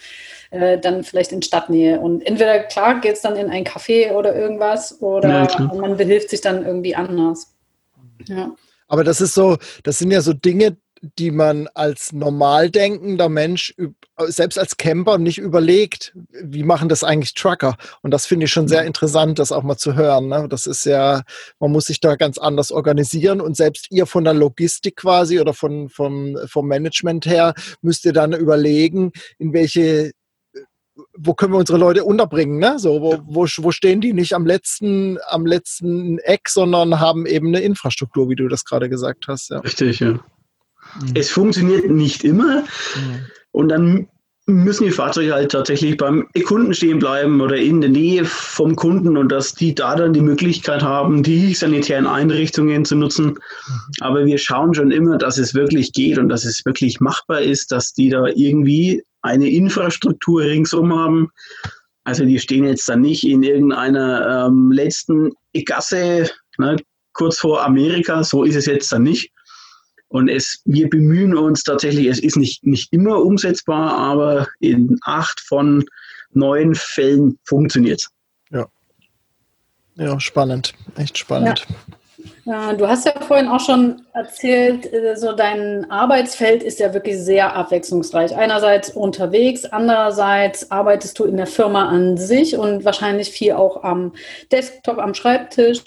äh, 0.51 0.79
dann 0.79 1.05
vielleicht 1.05 1.33
in 1.33 1.43
Stadtnähe. 1.43 2.01
Und 2.01 2.27
entweder 2.27 2.61
klar 2.61 3.01
geht 3.01 3.15
es 3.15 3.23
dann 3.23 3.37
in 3.37 3.51
ein 3.51 3.65
Café 3.65 4.13
oder 4.13 4.35
irgendwas 4.35 5.01
oder 5.01 5.49
ja, 5.49 5.73
man 5.75 5.97
behilft 5.97 6.31
sich 6.31 6.41
dann 6.41 6.65
irgendwie 6.65 6.95
anders. 6.95 7.55
Ja. 8.27 8.55
Aber 8.89 9.05
das 9.05 9.21
ist 9.21 9.35
so, 9.35 9.59
das 9.83 9.99
sind 9.99 10.11
ja 10.11 10.23
so 10.23 10.33
Dinge, 10.33 10.77
die 11.01 11.31
man 11.31 11.69
als 11.75 12.13
normal 12.13 12.71
denkender 12.71 13.29
Mensch, 13.29 13.75
selbst 14.27 14.59
als 14.59 14.77
Camper, 14.77 15.19
nicht 15.19 15.39
überlegt, 15.39 16.13
wie 16.43 16.65
machen 16.65 16.89
das 16.89 17.05
eigentlich 17.05 17.35
Trucker? 17.35 17.77
Und 18.03 18.11
das 18.11 18.27
finde 18.27 18.47
ich 18.47 18.53
schon 18.53 18.69
sehr 18.69 18.85
interessant, 18.85 19.39
das 19.39 19.53
auch 19.53 19.63
mal 19.63 19.77
zu 19.77 19.95
hören. 19.95 20.29
Ne? 20.29 20.47
Das 20.49 20.67
ist 20.67 20.85
ja, 20.85 21.23
man 21.61 21.71
muss 21.71 21.87
sich 21.87 22.01
da 22.01 22.17
ganz 22.17 22.39
anders 22.39 22.73
organisieren 22.73 23.41
und 23.41 23.57
selbst 23.57 23.87
ihr 23.91 24.07
von 24.07 24.25
der 24.25 24.35
Logistik 24.35 24.97
quasi 24.97 25.41
oder 25.41 25.55
von, 25.55 25.89
vom, 25.89 26.37
vom 26.47 26.67
Management 26.67 27.27
her 27.27 27.55
müsst 27.81 28.05
ihr 28.05 28.13
dann 28.13 28.33
überlegen, 28.33 29.13
in 29.39 29.53
welche 29.53 30.13
wo 31.21 31.35
können 31.35 31.53
wir 31.53 31.59
unsere 31.59 31.79
Leute 31.79 32.05
unterbringen, 32.05 32.59
ne? 32.59 32.79
So, 32.79 33.01
wo, 33.01 33.19
wo, 33.27 33.47
wo 33.59 33.71
stehen 33.71 34.01
die 34.01 34.13
nicht 34.13 34.35
am 34.35 34.47
letzten, 34.47 35.19
am 35.29 35.47
letzten 35.47 36.19
Eck, 36.19 36.49
sondern 36.49 37.01
haben 37.01 37.27
eben 37.27 37.49
eine 37.49 37.61
Infrastruktur, 37.61 38.29
wie 38.29 38.37
du 38.37 38.49
das 38.49 38.65
gerade 38.65 38.89
gesagt 38.89 39.27
hast. 39.29 39.51
Ja. 39.51 39.59
Richtig, 39.59 40.01
ja. 40.01 40.13
Mhm. 40.13 40.21
Es 41.15 41.31
funktioniert 41.31 41.91
nicht 41.91 42.25
immer. 42.25 42.63
Mhm. 42.63 43.27
Und 43.51 43.69
dann 43.69 44.09
müssen 44.47 44.85
die 44.85 44.91
Fahrzeuge 44.91 45.35
halt 45.35 45.53
tatsächlich 45.53 45.99
beim 45.99 46.27
Kunden 46.47 46.73
stehen 46.73 46.99
bleiben 46.99 47.41
oder 47.43 47.57
in 47.57 47.83
der 47.83 47.91
Nähe 47.91 48.25
vom 48.25 48.77
Kunden 48.77 49.19
und 49.19 49.31
dass 49.31 49.53
die 49.55 49.75
da 49.75 49.95
dann 49.95 50.15
die 50.15 50.23
Möglichkeit 50.23 50.83
haben, 50.83 51.23
die 51.23 51.53
sanitären 51.53 52.07
Einrichtungen 52.07 52.87
zu 52.87 52.97
nutzen. 52.97 53.27
Mhm. 53.27 53.35
Aber 54.01 54.25
wir 54.25 54.39
schauen 54.39 54.73
schon 54.73 54.91
immer, 54.91 55.19
dass 55.19 55.37
es 55.37 55.55
wirklich 55.55 55.93
geht 55.93 56.19
und 56.19 56.31
dass 56.31 56.45
es 56.45 56.65
wirklich 56.65 57.01
machbar 57.01 57.43
ist, 57.43 57.73
dass 57.73 57.93
die 57.93 58.09
da 58.09 58.27
irgendwie 58.35 59.03
eine 59.23 59.49
Infrastruktur 59.49 60.43
ringsum 60.43 60.93
haben. 60.93 61.29
Also 62.05 62.25
die 62.25 62.39
stehen 62.39 62.65
jetzt 62.65 62.89
dann 62.89 63.03
nicht 63.03 63.27
in 63.27 63.43
irgendeiner 63.43 64.47
ähm, 64.47 64.71
letzten 64.73 65.33
Gasse, 65.65 66.31
ne, 66.57 66.77
kurz 67.13 67.39
vor 67.39 67.65
Amerika, 67.65 68.23
so 68.23 68.45
ist 68.45 68.55
es 68.55 68.67
jetzt 68.67 68.91
dann 68.93 69.03
nicht. 69.03 69.31
Und 70.09 70.29
es, 70.29 70.63
wir 70.65 70.89
bemühen 70.89 71.37
uns 71.37 71.63
tatsächlich, 71.65 72.07
es 72.07 72.19
ist 72.19 72.37
nicht, 72.37 72.65
nicht 72.65 72.93
immer 72.93 73.21
umsetzbar, 73.23 73.93
aber 73.93 74.49
in 74.61 74.99
acht 75.03 75.41
von 75.41 75.85
neun 76.33 76.75
Fällen 76.75 77.39
funktioniert 77.45 78.01
es. 78.01 78.09
Ja. 78.51 78.67
Ja, 79.97 80.19
spannend. 80.19 80.75
Echt 80.97 81.19
spannend. 81.19 81.67
Ja. 81.69 81.77
Du 82.49 82.89
hast 82.89 83.05
ja 83.05 83.13
vorhin 83.21 83.47
auch 83.47 83.61
schon 83.61 84.07
erzählt, 84.15 84.91
äh, 84.91 85.17
so 85.17 85.33
dein 85.33 85.91
Arbeitsfeld 85.91 86.63
ist 86.63 86.79
ja 86.79 86.95
wirklich 86.95 87.19
sehr 87.19 87.55
abwechslungsreich. 87.55 88.35
Einerseits 88.35 88.89
unterwegs, 88.89 89.67
andererseits 89.67 90.71
arbeitest 90.71 91.19
du 91.19 91.25
in 91.25 91.37
der 91.37 91.47
Firma 91.47 91.91
an 91.91 92.17
sich 92.17 92.57
und 92.57 92.87
wahrscheinlich 92.87 93.29
viel 93.29 93.53
auch 93.53 93.85
am 93.85 94.15
Desktop, 94.51 94.97
am 94.97 95.13
Schreibtisch. 95.13 95.85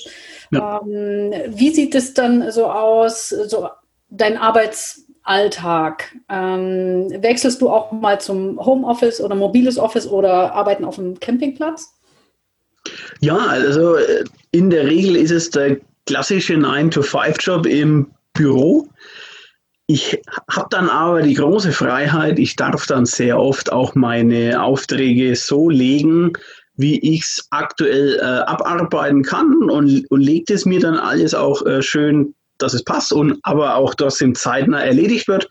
Ja. 0.52 0.82
Ähm, 0.84 1.34
wie 1.48 1.72
sieht 1.72 1.96
es 1.96 2.14
dann 2.14 2.52
so 2.52 2.68
aus, 2.68 3.30
so 3.30 3.68
dein 4.12 4.38
Arbeitsalltag? 4.38 6.16
Ähm, 6.30 7.08
wechselst 7.24 7.60
du 7.64 7.72
auch 7.72 7.92
mal 7.92 8.22
zum 8.22 8.64
Homeoffice 8.64 9.20
oder 9.20 9.34
mobiles 9.34 9.80
Office 9.80 10.06
oder 10.06 10.54
arbeiten 10.54 10.86
auf 10.86 10.98
dem 10.98 11.20
Campingplatz? 11.20 11.92
Ja, 13.20 13.38
also 13.38 13.96
äh, 13.96 14.26
in 14.52 14.70
der 14.70 14.86
Regel 14.86 15.16
ist 15.16 15.32
es 15.32 15.50
der 15.50 15.78
klassische 16.06 16.56
9-to-5-Job 16.56 17.66
im 17.66 18.12
Büro. 18.34 18.88
Ich 19.88 20.22
habe 20.50 20.68
dann 20.70 20.90
aber 20.90 21.22
die 21.22 21.34
große 21.34 21.72
Freiheit, 21.72 22.40
ich 22.40 22.56
darf 22.56 22.86
dann 22.86 23.06
sehr 23.06 23.38
oft 23.38 23.72
auch 23.72 23.94
meine 23.94 24.64
Aufträge 24.64 25.36
so 25.36 25.70
legen, 25.70 26.34
wie 26.76 27.00
ich 27.00 27.24
es 27.24 27.48
aktuell 27.50 28.16
äh, 28.16 28.22
abarbeiten 28.22 29.24
kann 29.24 29.70
und, 29.70 30.10
und 30.10 30.22
legt 30.22 30.50
es 30.50 30.66
mir 30.66 30.80
dann 30.80 30.96
alles 30.96 31.34
auch 31.34 31.66
äh, 31.66 31.82
schön, 31.82 32.34
dass 32.58 32.74
es 32.74 32.84
passt 32.84 33.12
und 33.12 33.40
aber 33.44 33.76
auch 33.76 33.94
trotzdem 33.96 34.34
zeitnah 34.34 34.84
erledigt 34.84 35.28
wird. 35.28 35.50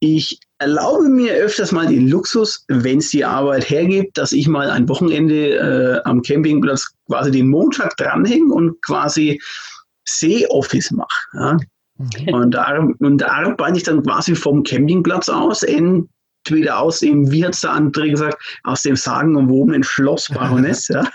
Ich 0.00 0.40
erlaube 0.58 1.08
mir 1.08 1.34
öfters 1.34 1.72
mal 1.72 1.86
den 1.86 2.08
Luxus, 2.08 2.64
wenn 2.68 2.98
es 2.98 3.10
die 3.10 3.24
Arbeit 3.24 3.68
hergibt, 3.68 4.16
dass 4.16 4.32
ich 4.32 4.48
mal 4.48 4.70
ein 4.70 4.88
Wochenende 4.88 5.56
äh, 5.56 6.00
am 6.08 6.22
Campingplatz 6.22 6.86
quasi 7.06 7.30
den 7.30 7.48
Montag 7.48 7.96
dranhänge 7.96 8.52
und 8.52 8.80
quasi 8.82 9.40
See-Office 10.04 10.92
mache. 10.92 11.08
Ja? 11.34 11.56
Okay. 11.98 12.32
Und, 12.32 12.52
da, 12.52 12.86
und 12.98 13.18
da 13.18 13.28
arbeite 13.28 13.78
ich 13.78 13.84
dann 13.84 14.02
quasi 14.02 14.34
vom 14.34 14.62
Campingplatz 14.62 15.28
aus, 15.28 15.62
entweder 16.46 16.78
aus 16.78 17.00
dem, 17.00 17.30
wie 17.30 17.44
hat 17.44 17.54
es 17.54 17.60
der 17.60 17.72
andere 17.72 18.10
gesagt, 18.10 18.42
aus 18.64 18.82
dem 18.82 18.96
sagenumwobenen 18.96 19.82
Schloss 19.82 20.28
Baroness, 20.34 20.88
ja? 20.88 21.08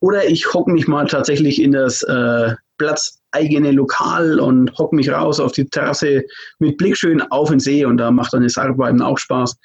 oder 0.00 0.26
ich 0.26 0.52
hocke 0.52 0.70
mich 0.70 0.88
mal 0.88 1.06
tatsächlich 1.06 1.60
in 1.60 1.72
das 1.72 2.02
äh, 2.02 2.54
Platz 2.78 3.20
eigene 3.30 3.72
Lokal 3.72 4.40
und 4.40 4.76
hocke 4.78 4.94
mich 4.94 5.10
raus 5.10 5.40
auf 5.40 5.52
die 5.52 5.64
Terrasse 5.66 6.24
mit 6.58 6.76
Blick 6.76 6.96
schön 6.96 7.20
auf 7.30 7.50
den 7.50 7.60
See 7.60 7.84
und 7.84 7.96
da 7.96 8.10
macht 8.10 8.32
dann 8.32 8.42
das 8.42 8.58
Arbeiten 8.58 9.02
auch 9.02 9.18
Spaß. 9.18 9.56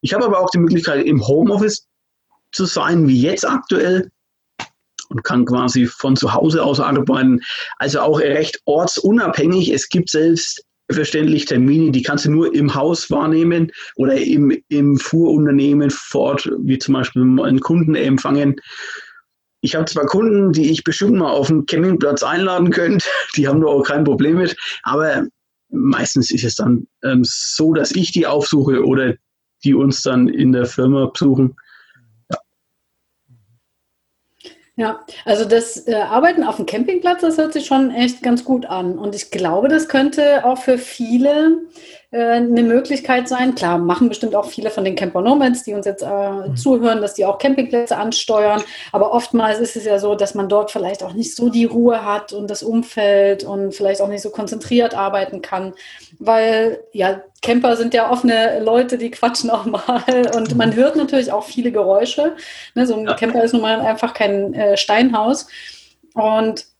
Ich 0.00 0.12
habe 0.12 0.24
aber 0.24 0.40
auch 0.40 0.50
die 0.50 0.58
Möglichkeit, 0.58 1.04
im 1.04 1.24
Homeoffice 1.26 1.86
zu 2.52 2.64
sein, 2.64 3.06
wie 3.06 3.20
jetzt 3.20 3.48
aktuell 3.48 4.10
und 5.08 5.22
kann 5.24 5.44
quasi 5.44 5.86
von 5.86 6.16
zu 6.16 6.32
Hause 6.32 6.62
aus 6.62 6.80
arbeiten. 6.80 7.40
Also 7.78 8.00
auch 8.00 8.18
recht 8.18 8.60
ortsunabhängig. 8.64 9.72
Es 9.72 9.88
gibt 9.88 10.10
selbstverständlich 10.92 11.46
Termine, 11.46 11.90
die 11.90 12.02
kannst 12.02 12.24
du 12.24 12.30
nur 12.30 12.54
im 12.54 12.74
Haus 12.74 13.10
wahrnehmen 13.10 13.70
oder 13.96 14.16
im, 14.16 14.56
im 14.68 14.96
Fuhrunternehmen 14.98 15.90
fort, 15.90 16.50
wie 16.60 16.78
zum 16.78 16.94
Beispiel 16.94 17.22
einen 17.22 17.60
Kunden 17.60 17.94
empfangen. 17.94 18.56
Ich 19.60 19.74
habe 19.74 19.84
zwar 19.86 20.06
Kunden, 20.06 20.52
die 20.52 20.70
ich 20.70 20.84
bestimmt 20.84 21.14
mal 21.14 21.30
auf 21.30 21.48
den 21.48 21.66
Campingplatz 21.66 22.22
einladen 22.22 22.70
könnte, 22.70 23.06
die 23.36 23.48
haben 23.48 23.60
nur 23.60 23.70
auch 23.70 23.84
kein 23.84 24.04
Problem 24.04 24.38
mit, 24.38 24.56
aber 24.82 25.26
meistens 25.70 26.30
ist 26.30 26.44
es 26.44 26.56
dann 26.56 26.86
ähm, 27.02 27.22
so, 27.24 27.72
dass 27.72 27.92
ich 27.92 28.12
die 28.12 28.26
aufsuche 28.26 28.84
oder 28.84 29.14
die 29.64 29.74
uns 29.74 30.02
dann 30.02 30.28
in 30.28 30.52
der 30.52 30.66
Firma 30.66 31.06
besuchen. 31.06 31.54
Ja. 32.30 32.38
Ja, 34.76 35.04
also 35.26 35.44
das 35.44 35.86
äh, 35.86 35.94
Arbeiten 35.94 36.44
auf 36.44 36.56
dem 36.56 36.64
Campingplatz, 36.64 37.20
das 37.20 37.36
hört 37.36 37.52
sich 37.52 37.66
schon 37.66 37.90
echt 37.90 38.22
ganz 38.22 38.42
gut 38.42 38.64
an. 38.64 38.98
Und 38.98 39.14
ich 39.14 39.30
glaube, 39.30 39.68
das 39.68 39.86
könnte 39.88 40.46
auch 40.46 40.56
für 40.56 40.78
viele 40.78 41.58
eine 42.18 42.62
Möglichkeit 42.62 43.26
sein. 43.26 43.54
Klar, 43.54 43.78
machen 43.78 44.08
bestimmt 44.08 44.34
auch 44.34 44.44
viele 44.44 44.70
von 44.70 44.84
den 44.84 44.96
Camper 44.96 45.22
Nomads, 45.22 45.62
die 45.62 45.72
uns 45.72 45.86
jetzt 45.86 46.02
äh, 46.02 46.30
mhm. 46.30 46.56
zuhören, 46.56 47.00
dass 47.00 47.14
die 47.14 47.24
auch 47.24 47.38
Campingplätze 47.38 47.96
ansteuern. 47.96 48.62
Aber 48.92 49.12
oftmals 49.12 49.58
ist 49.60 49.76
es 49.76 49.86
ja 49.86 49.98
so, 49.98 50.14
dass 50.14 50.34
man 50.34 50.48
dort 50.48 50.70
vielleicht 50.70 51.02
auch 51.02 51.14
nicht 51.14 51.34
so 51.34 51.48
die 51.48 51.64
Ruhe 51.64 52.04
hat 52.04 52.34
und 52.34 52.50
das 52.50 52.62
Umfeld 52.62 53.44
und 53.44 53.74
vielleicht 53.74 54.02
auch 54.02 54.08
nicht 54.08 54.20
so 54.20 54.28
konzentriert 54.28 54.94
arbeiten 54.94 55.40
kann. 55.40 55.72
Weil 56.18 56.80
ja, 56.92 57.22
Camper 57.40 57.76
sind 57.76 57.94
ja 57.94 58.10
offene 58.10 58.60
Leute, 58.60 58.98
die 58.98 59.10
quatschen 59.10 59.48
auch 59.48 59.64
mal 59.64 60.02
und 60.36 60.54
man 60.54 60.70
mhm. 60.70 60.76
hört 60.76 60.96
natürlich 60.96 61.32
auch 61.32 61.44
viele 61.44 61.72
Geräusche. 61.72 62.36
Ne, 62.74 62.86
so 62.86 62.94
ein 62.94 63.06
ja. 63.06 63.14
Camper 63.14 63.42
ist 63.42 63.54
nun 63.54 63.62
mal 63.62 63.80
einfach 63.80 64.12
kein 64.12 64.52
äh, 64.52 64.76
Steinhaus. 64.76 65.46
Und 66.14 66.60
äh, 66.60 66.71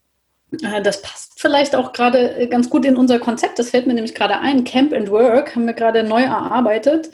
das 0.83 1.03
passt 1.03 1.41
vielleicht 1.41 1.75
auch 1.75 1.93
gerade 1.93 2.37
äh, 2.37 2.47
ganz 2.47 2.71
gut 2.71 2.85
in 2.85 2.97
unser 2.97 3.19
Konzept. 3.19 3.59
Das 3.59 3.71
fällt 3.71 3.87
mir 3.87 3.95
nämlich 3.95 4.15
gerade 4.15 4.38
ein. 4.38 4.65
Camp 4.65 4.93
and 4.93 5.11
Work 5.11 5.55
haben 5.55 5.67
wir 5.67 5.75
gerade 5.75 6.03
neu 6.05 6.23
erarbeitet 6.23 7.11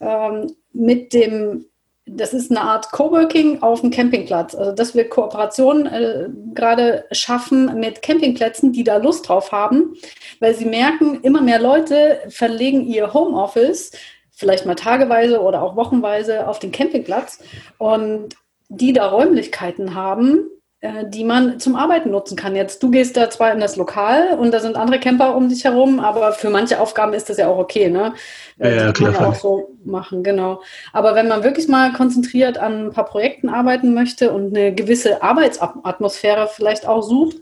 ähm, 0.00 0.54
mit 0.72 1.12
dem 1.12 1.66
das 2.10 2.32
ist 2.32 2.50
eine 2.50 2.62
Art 2.62 2.90
Coworking 2.90 3.60
auf 3.62 3.82
dem 3.82 3.90
Campingplatz. 3.90 4.54
Also, 4.54 4.72
dass 4.72 4.94
wir 4.94 5.08
Kooperationen 5.10 5.86
äh, 5.86 6.28
gerade 6.54 7.04
schaffen 7.12 7.78
mit 7.78 8.00
Campingplätzen, 8.00 8.72
die 8.72 8.82
da 8.82 8.96
Lust 8.96 9.28
drauf 9.28 9.52
haben, 9.52 9.94
weil 10.40 10.54
sie 10.54 10.64
merken, 10.64 11.20
immer 11.20 11.42
mehr 11.42 11.60
Leute 11.60 12.20
verlegen 12.30 12.86
ihr 12.86 13.12
Homeoffice, 13.12 13.92
vielleicht 14.30 14.64
mal 14.64 14.74
tageweise 14.74 15.42
oder 15.42 15.62
auch 15.62 15.76
wochenweise 15.76 16.48
auf 16.48 16.58
den 16.58 16.72
Campingplatz 16.72 17.40
und 17.76 18.36
die 18.70 18.94
da 18.94 19.08
Räumlichkeiten 19.08 19.94
haben, 19.94 20.38
äh, 20.38 20.57
die 20.80 21.24
man 21.24 21.58
zum 21.58 21.74
Arbeiten 21.74 22.10
nutzen 22.10 22.36
kann. 22.36 22.54
Jetzt, 22.54 22.84
du 22.84 22.90
gehst 22.90 23.16
da 23.16 23.28
zwar 23.30 23.52
in 23.52 23.58
das 23.58 23.74
Lokal 23.74 24.38
und 24.38 24.52
da 24.52 24.60
sind 24.60 24.76
andere 24.76 25.00
Camper 25.00 25.34
um 25.34 25.48
dich 25.48 25.64
herum, 25.64 25.98
aber 25.98 26.32
für 26.32 26.50
manche 26.50 26.78
Aufgaben 26.78 27.14
ist 27.14 27.28
das 27.28 27.38
ja 27.38 27.48
auch 27.48 27.58
okay, 27.58 27.90
ne? 27.90 28.14
Ja, 28.58 28.68
ja 28.68 28.92
kann 28.92 29.12
man 29.12 29.24
auch 29.24 29.34
so 29.34 29.76
machen, 29.84 30.22
genau. 30.22 30.62
Aber 30.92 31.16
wenn 31.16 31.26
man 31.26 31.42
wirklich 31.42 31.66
mal 31.66 31.92
konzentriert 31.92 32.58
an 32.58 32.86
ein 32.86 32.92
paar 32.92 33.06
Projekten 33.06 33.48
arbeiten 33.48 33.92
möchte 33.92 34.32
und 34.32 34.56
eine 34.56 34.72
gewisse 34.72 35.20
Arbeitsatmosphäre 35.20 36.48
vielleicht 36.48 36.86
auch 36.86 37.02
sucht, 37.02 37.38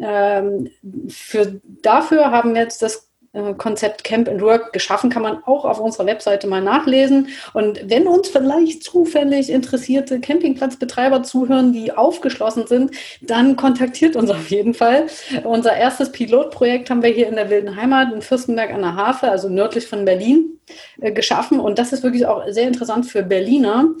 ähm, 0.00 0.68
für, 1.08 1.60
dafür 1.82 2.30
haben 2.30 2.54
wir 2.54 2.62
jetzt 2.62 2.82
das 2.82 2.96
äh, 2.96 3.07
Konzept 3.56 4.04
Camp 4.04 4.28
and 4.28 4.40
Work 4.40 4.72
geschaffen, 4.72 5.10
kann 5.10 5.22
man 5.22 5.42
auch 5.44 5.64
auf 5.64 5.80
unserer 5.80 6.06
Webseite 6.06 6.46
mal 6.46 6.62
nachlesen. 6.62 7.28
Und 7.52 7.80
wenn 7.88 8.06
uns 8.06 8.28
vielleicht 8.28 8.82
zufällig 8.82 9.50
interessierte 9.50 10.20
Campingplatzbetreiber 10.20 11.22
zuhören, 11.22 11.72
die 11.72 11.92
aufgeschlossen 11.92 12.66
sind, 12.66 12.92
dann 13.20 13.56
kontaktiert 13.56 14.16
uns 14.16 14.30
auf 14.30 14.50
jeden 14.50 14.74
Fall. 14.74 15.06
Unser 15.44 15.76
erstes 15.76 16.12
Pilotprojekt 16.12 16.90
haben 16.90 17.02
wir 17.02 17.10
hier 17.10 17.28
in 17.28 17.36
der 17.36 17.50
Wilden 17.50 17.76
Heimat 17.76 18.12
in 18.12 18.22
Fürstenberg 18.22 18.72
an 18.72 18.82
der 18.82 18.96
Havel, 18.96 19.28
also 19.28 19.48
nördlich 19.48 19.86
von 19.86 20.04
Berlin, 20.04 20.58
äh, 21.00 21.12
geschaffen. 21.12 21.60
Und 21.60 21.78
das 21.78 21.92
ist 21.92 22.02
wirklich 22.02 22.26
auch 22.26 22.42
sehr 22.48 22.68
interessant 22.68 23.06
für 23.06 23.22
Berliner. 23.22 23.94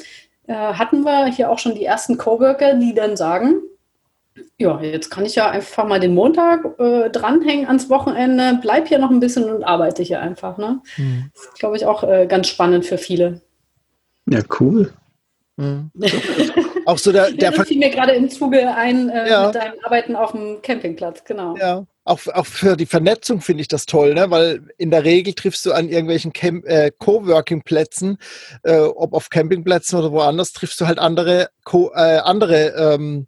Äh, 0.46 0.54
hatten 0.54 1.02
wir 1.04 1.26
hier 1.26 1.50
auch 1.50 1.58
schon 1.58 1.74
die 1.74 1.84
ersten 1.84 2.16
Coworker, 2.16 2.74
die 2.74 2.94
dann 2.94 3.16
sagen, 3.16 3.62
ja, 4.58 4.80
jetzt 4.80 5.10
kann 5.10 5.24
ich 5.24 5.34
ja 5.34 5.50
einfach 5.50 5.86
mal 5.86 6.00
den 6.00 6.14
Montag 6.14 6.64
äh, 6.78 7.10
dranhängen 7.10 7.66
ans 7.66 7.88
Wochenende, 7.88 8.58
bleib 8.60 8.88
hier 8.88 8.98
noch 8.98 9.10
ein 9.10 9.20
bisschen 9.20 9.44
und 9.44 9.64
arbeite 9.64 10.02
hier 10.02 10.20
einfach. 10.20 10.58
Ne? 10.58 10.80
Mhm. 10.96 11.30
Das 11.34 11.44
ist, 11.44 11.58
glaube 11.58 11.76
ich, 11.76 11.86
auch 11.86 12.04
äh, 12.04 12.26
ganz 12.26 12.48
spannend 12.48 12.86
für 12.86 12.98
viele. 12.98 13.40
Ja, 14.28 14.40
cool. 14.60 14.92
Mhm. 15.56 15.90
auch 16.86 16.98
so 16.98 17.12
der, 17.12 17.32
der 17.32 17.50
das 17.50 17.66
fiel 17.66 17.78
mir 17.78 17.90
gerade 17.90 18.12
im 18.12 18.30
Zuge 18.30 18.74
ein 18.74 19.08
äh, 19.08 19.28
ja. 19.28 19.46
mit 19.46 19.56
deinem 19.56 19.74
Arbeiten 19.82 20.16
auf 20.16 20.32
dem 20.32 20.62
Campingplatz, 20.62 21.24
genau. 21.24 21.56
Ja, 21.56 21.84
auch, 22.04 22.20
auch 22.28 22.46
für 22.46 22.76
die 22.76 22.86
Vernetzung 22.86 23.40
finde 23.40 23.60
ich 23.60 23.68
das 23.68 23.84
toll, 23.84 24.14
ne? 24.14 24.30
weil 24.30 24.62
in 24.78 24.90
der 24.90 25.04
Regel 25.04 25.34
triffst 25.34 25.66
du 25.66 25.72
an 25.72 25.88
irgendwelchen 25.88 26.32
Camp 26.32 26.64
äh, 26.66 26.90
Coworking-Plätzen, 26.96 28.18
äh, 28.62 28.78
ob 28.78 29.12
auf 29.12 29.30
Campingplätzen 29.30 29.98
oder 29.98 30.12
woanders, 30.12 30.52
triffst 30.52 30.80
du 30.80 30.86
halt 30.86 30.98
andere, 30.98 31.50
Co 31.64 31.90
äh, 31.94 32.18
andere 32.18 32.94
ähm, 32.94 33.26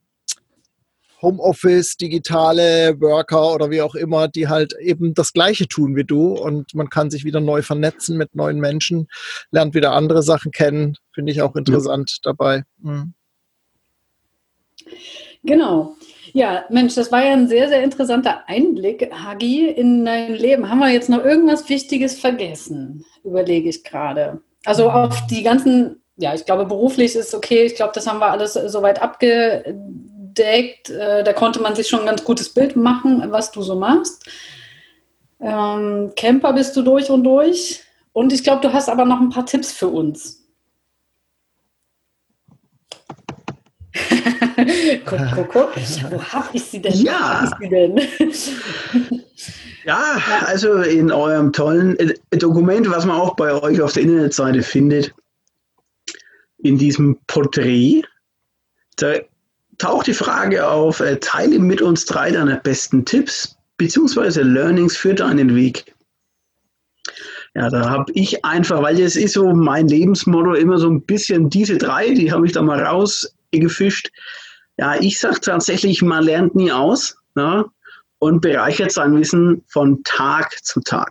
Homeoffice, 1.22 1.96
digitale 1.96 3.00
Worker 3.00 3.54
oder 3.54 3.70
wie 3.70 3.82
auch 3.82 3.94
immer, 3.94 4.28
die 4.28 4.48
halt 4.48 4.74
eben 4.80 5.14
das 5.14 5.32
Gleiche 5.32 5.68
tun 5.68 5.96
wie 5.96 6.04
du 6.04 6.32
und 6.32 6.74
man 6.74 6.88
kann 6.88 7.10
sich 7.10 7.24
wieder 7.24 7.40
neu 7.40 7.62
vernetzen 7.62 8.16
mit 8.16 8.34
neuen 8.34 8.60
Menschen, 8.60 9.08
lernt 9.50 9.74
wieder 9.74 9.92
andere 9.92 10.22
Sachen 10.22 10.50
kennen, 10.50 10.96
finde 11.12 11.32
ich 11.32 11.42
auch 11.42 11.56
interessant 11.56 12.10
ja. 12.10 12.30
dabei. 12.30 12.64
Mhm. 12.78 13.14
Genau. 15.42 15.96
Ja, 16.32 16.64
Mensch, 16.68 16.94
das 16.94 17.10
war 17.10 17.24
ja 17.24 17.32
ein 17.32 17.48
sehr, 17.48 17.68
sehr 17.68 17.82
interessanter 17.82 18.44
Einblick, 18.46 19.10
Hagi, 19.12 19.66
in 19.66 20.04
dein 20.04 20.34
Leben. 20.34 20.68
Haben 20.68 20.78
wir 20.78 20.90
jetzt 20.90 21.08
noch 21.08 21.24
irgendwas 21.24 21.68
Wichtiges 21.68 22.20
vergessen? 22.20 23.04
Überlege 23.24 23.68
ich 23.68 23.82
gerade. 23.82 24.40
Also 24.64 24.90
auf 24.90 25.26
die 25.26 25.42
ganzen, 25.42 26.02
ja, 26.16 26.34
ich 26.34 26.44
glaube, 26.44 26.66
beruflich 26.66 27.16
ist 27.16 27.34
okay. 27.34 27.64
Ich 27.64 27.74
glaube, 27.74 27.92
das 27.94 28.06
haben 28.06 28.20
wir 28.20 28.30
alles 28.30 28.52
soweit 28.52 29.02
abge 29.02 29.76
abgedeckt. 30.30 30.90
Äh, 30.90 31.24
da 31.24 31.32
konnte 31.32 31.60
man 31.60 31.74
sich 31.74 31.88
schon 31.88 32.00
ein 32.00 32.06
ganz 32.06 32.24
gutes 32.24 32.48
Bild 32.48 32.76
machen, 32.76 33.24
was 33.30 33.52
du 33.52 33.62
so 33.62 33.74
machst. 33.74 34.28
Ähm, 35.40 36.12
Camper 36.16 36.52
bist 36.52 36.76
du 36.76 36.82
durch 36.82 37.10
und 37.10 37.24
durch. 37.24 37.82
Und 38.12 38.32
ich 38.32 38.42
glaube, 38.42 38.60
du 38.66 38.72
hast 38.72 38.88
aber 38.88 39.04
noch 39.04 39.20
ein 39.20 39.30
paar 39.30 39.46
Tipps 39.46 39.72
für 39.72 39.88
uns. 39.88 40.38
guck, 45.04 45.20
guck, 45.34 45.48
guck. 45.48 45.76
Wo 46.10 46.22
habe 46.22 46.48
ich 46.52 46.64
sie 46.64 46.80
denn? 46.80 46.92
Ja. 46.94 47.50
Sie 47.60 47.68
denn? 47.68 48.00
ja, 49.84 50.20
also 50.46 50.82
in 50.82 51.10
eurem 51.10 51.52
tollen 51.52 51.98
äh, 51.98 52.14
Dokument, 52.36 52.90
was 52.90 53.04
man 53.04 53.16
auch 53.16 53.36
bei 53.36 53.52
euch 53.52 53.80
auf 53.80 53.92
der 53.92 54.02
Internetseite 54.02 54.62
findet, 54.62 55.14
in 56.58 56.76
diesem 56.76 57.18
Porträt, 57.26 58.02
da 58.96 59.14
taucht 59.80 60.06
die 60.06 60.14
Frage 60.14 60.68
auf, 60.68 61.00
äh, 61.00 61.16
teile 61.18 61.58
mit 61.58 61.82
uns 61.82 62.04
drei 62.04 62.30
deiner 62.30 62.56
besten 62.56 63.04
Tipps 63.04 63.56
bzw. 63.78 64.42
Learnings 64.42 64.96
für 64.96 65.14
deinen 65.14 65.54
Weg. 65.54 65.94
Ja, 67.54 67.68
da 67.68 67.88
habe 67.90 68.12
ich 68.14 68.44
einfach, 68.44 68.82
weil 68.82 69.00
es 69.00 69.16
ist 69.16 69.32
so 69.32 69.52
mein 69.52 69.88
Lebensmotto, 69.88 70.54
immer 70.54 70.78
so 70.78 70.88
ein 70.88 71.02
bisschen 71.02 71.50
diese 71.50 71.78
drei, 71.78 72.10
die 72.10 72.30
habe 72.30 72.46
ich 72.46 72.52
da 72.52 72.62
mal 72.62 72.80
rausgefischt. 72.80 74.10
Ja, 74.76 75.00
ich 75.00 75.18
sage 75.18 75.40
tatsächlich, 75.40 76.02
man 76.02 76.24
lernt 76.24 76.54
nie 76.54 76.70
aus 76.70 77.16
ja, 77.34 77.64
und 78.18 78.40
bereichert 78.40 78.92
sein 78.92 79.18
Wissen 79.18 79.64
von 79.66 80.02
Tag 80.04 80.62
zu 80.62 80.80
Tag. 80.80 81.10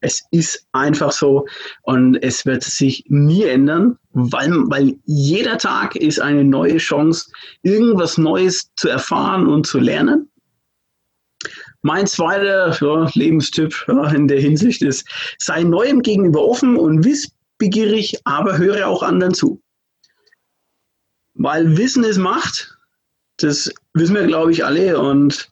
Es 0.00 0.22
ist 0.30 0.66
einfach 0.72 1.12
so 1.12 1.46
und 1.82 2.16
es 2.22 2.46
wird 2.46 2.62
sich 2.62 3.04
nie 3.08 3.44
ändern, 3.44 3.98
weil, 4.12 4.50
weil 4.68 4.96
jeder 5.04 5.58
Tag 5.58 5.96
ist 5.96 6.20
eine 6.20 6.44
neue 6.44 6.78
Chance, 6.78 7.30
irgendwas 7.62 8.16
Neues 8.16 8.70
zu 8.76 8.88
erfahren 8.88 9.46
und 9.46 9.66
zu 9.66 9.78
lernen. 9.78 10.30
Mein 11.82 12.06
zweiter 12.06 12.76
ja, 12.80 13.10
Lebenstipp 13.14 13.84
ja, 13.88 14.10
in 14.10 14.28
der 14.28 14.40
Hinsicht 14.40 14.82
ist, 14.82 15.08
sei 15.38 15.62
neuem 15.62 16.02
gegenüber 16.02 16.44
offen 16.44 16.76
und 16.76 17.04
wissbegierig, 17.04 18.20
aber 18.24 18.58
höre 18.58 18.86
auch 18.86 19.02
anderen 19.02 19.34
zu. 19.34 19.62
Weil 21.34 21.78
Wissen 21.78 22.04
ist 22.04 22.18
Macht, 22.18 22.76
das 23.38 23.72
wissen 23.94 24.14
wir, 24.14 24.26
glaube 24.26 24.52
ich, 24.52 24.64
alle. 24.64 24.98
Und 25.00 25.50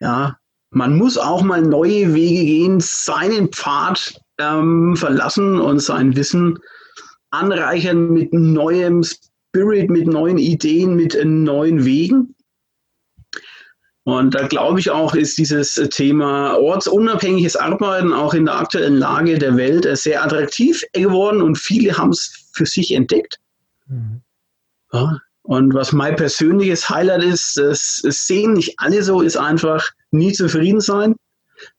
ja, 0.00 0.38
man 0.76 0.94
muss 0.94 1.16
auch 1.16 1.42
mal 1.42 1.62
neue 1.62 2.12
Wege 2.12 2.44
gehen, 2.44 2.80
seinen 2.80 3.48
Pfad 3.48 4.20
ähm, 4.36 4.94
verlassen 4.94 5.58
und 5.58 5.78
sein 5.78 6.14
Wissen 6.16 6.58
anreichern 7.30 8.12
mit 8.12 8.34
neuem 8.34 9.02
Spirit, 9.02 9.88
mit 9.88 10.06
neuen 10.06 10.36
Ideen, 10.36 10.94
mit 10.94 11.18
neuen 11.24 11.86
Wegen. 11.86 12.34
Und 14.04 14.34
da 14.34 14.46
glaube 14.48 14.78
ich 14.78 14.90
auch, 14.90 15.14
ist 15.14 15.38
dieses 15.38 15.76
Thema 15.92 16.58
ortsunabhängiges 16.58 17.56
Arbeiten 17.56 18.12
auch 18.12 18.34
in 18.34 18.44
der 18.44 18.60
aktuellen 18.60 18.96
Lage 18.96 19.38
der 19.38 19.56
Welt 19.56 19.88
sehr 19.96 20.22
attraktiv 20.22 20.84
geworden 20.92 21.40
und 21.40 21.56
viele 21.56 21.96
haben 21.96 22.10
es 22.10 22.50
für 22.52 22.66
sich 22.66 22.92
entdeckt. 22.92 23.38
Mhm. 23.86 24.20
Ja, 24.92 25.20
und 25.46 25.74
was 25.74 25.92
mein 25.92 26.16
persönliches 26.16 26.88
Highlight 26.88 27.24
ist, 27.24 27.56
das 27.56 27.96
sehen 28.02 28.54
nicht 28.54 28.74
alle 28.78 29.02
so, 29.02 29.20
ist 29.20 29.36
einfach 29.36 29.90
nie 30.10 30.32
zufrieden 30.32 30.80
sein 30.80 31.14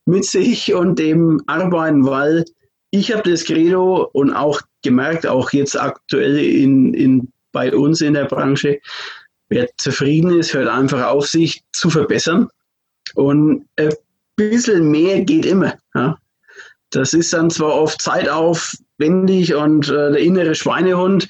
mit 0.06 0.24
sich 0.24 0.74
und 0.74 0.98
dem 0.98 1.42
Arbeiten, 1.46 2.04
weil 2.06 2.44
ich 2.90 3.12
habe 3.12 3.30
das 3.30 3.44
Credo 3.44 4.08
und 4.12 4.32
auch 4.32 4.60
gemerkt, 4.82 5.26
auch 5.26 5.52
jetzt 5.52 5.78
aktuell 5.78 6.38
in, 6.38 6.94
in, 6.94 7.32
bei 7.52 7.74
uns 7.74 8.00
in 8.00 8.14
der 8.14 8.24
Branche, 8.24 8.80
Wer 9.48 9.68
zufrieden 9.78 10.38
ist, 10.38 10.52
hört 10.52 10.68
einfach 10.68 11.06
auf, 11.06 11.26
sich 11.26 11.62
zu 11.72 11.88
verbessern. 11.88 12.48
Und 13.14 13.66
ein 13.76 13.94
bisschen 14.36 14.90
mehr 14.90 15.22
geht 15.22 15.46
immer. 15.46 15.74
Ja. 15.94 16.18
Das 16.90 17.14
ist 17.14 17.32
dann 17.32 17.50
zwar 17.50 17.74
oft 17.74 18.00
zeitaufwendig 18.00 19.54
und 19.54 19.88
äh, 19.88 20.12
der 20.12 20.18
innere 20.18 20.54
Schweinehund, 20.54 21.28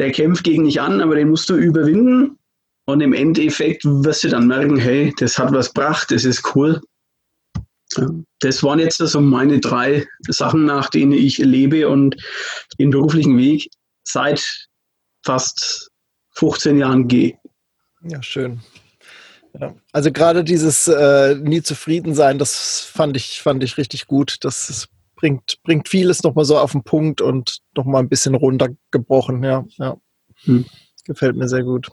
der 0.00 0.10
kämpft 0.12 0.44
gegen 0.44 0.64
dich 0.64 0.80
an, 0.80 1.02
aber 1.02 1.14
den 1.14 1.28
musst 1.28 1.50
du 1.50 1.56
überwinden. 1.56 2.38
Und 2.86 3.02
im 3.02 3.12
Endeffekt 3.12 3.84
wirst 3.84 4.24
du 4.24 4.28
dann 4.30 4.46
merken, 4.46 4.78
hey, 4.78 5.14
das 5.18 5.38
hat 5.38 5.52
was 5.52 5.74
gebracht, 5.74 6.10
das 6.10 6.24
ist 6.24 6.56
cool. 6.56 6.80
Das 8.40 8.62
waren 8.62 8.78
jetzt 8.78 9.00
also 9.00 9.20
meine 9.20 9.60
drei 9.60 10.06
Sachen, 10.26 10.64
nach 10.64 10.88
denen 10.88 11.12
ich 11.12 11.36
lebe 11.36 11.86
und 11.88 12.16
den 12.78 12.90
beruflichen 12.90 13.36
Weg 13.36 13.68
seit 14.04 14.68
fast 15.22 15.90
15 16.36 16.78
Jahren 16.78 17.06
gehe. 17.06 17.36
Ja, 18.02 18.22
schön. 18.22 18.60
Ja. 19.60 19.74
Also 19.92 20.12
gerade 20.12 20.44
dieses 20.44 20.88
äh, 20.88 21.34
nie 21.34 21.60
zufrieden 21.60 22.14
sein, 22.14 22.38
das 22.38 22.80
fand 22.80 23.16
ich, 23.18 23.42
fand 23.42 23.62
ich 23.62 23.76
richtig 23.76 24.06
gut. 24.06 24.38
Das 24.40 24.88
bringt, 25.20 25.62
bringt 25.62 25.88
vieles 25.88 26.22
nochmal 26.22 26.44
so 26.44 26.58
auf 26.58 26.72
den 26.72 26.82
Punkt 26.82 27.20
und 27.20 27.58
nochmal 27.76 28.02
ein 28.02 28.08
bisschen 28.08 28.34
runtergebrochen. 28.34 29.42
Ja, 29.42 29.64
ja. 29.78 29.96
Hm. 30.44 30.64
Gefällt 31.04 31.36
mir 31.36 31.48
sehr 31.48 31.62
gut. 31.62 31.90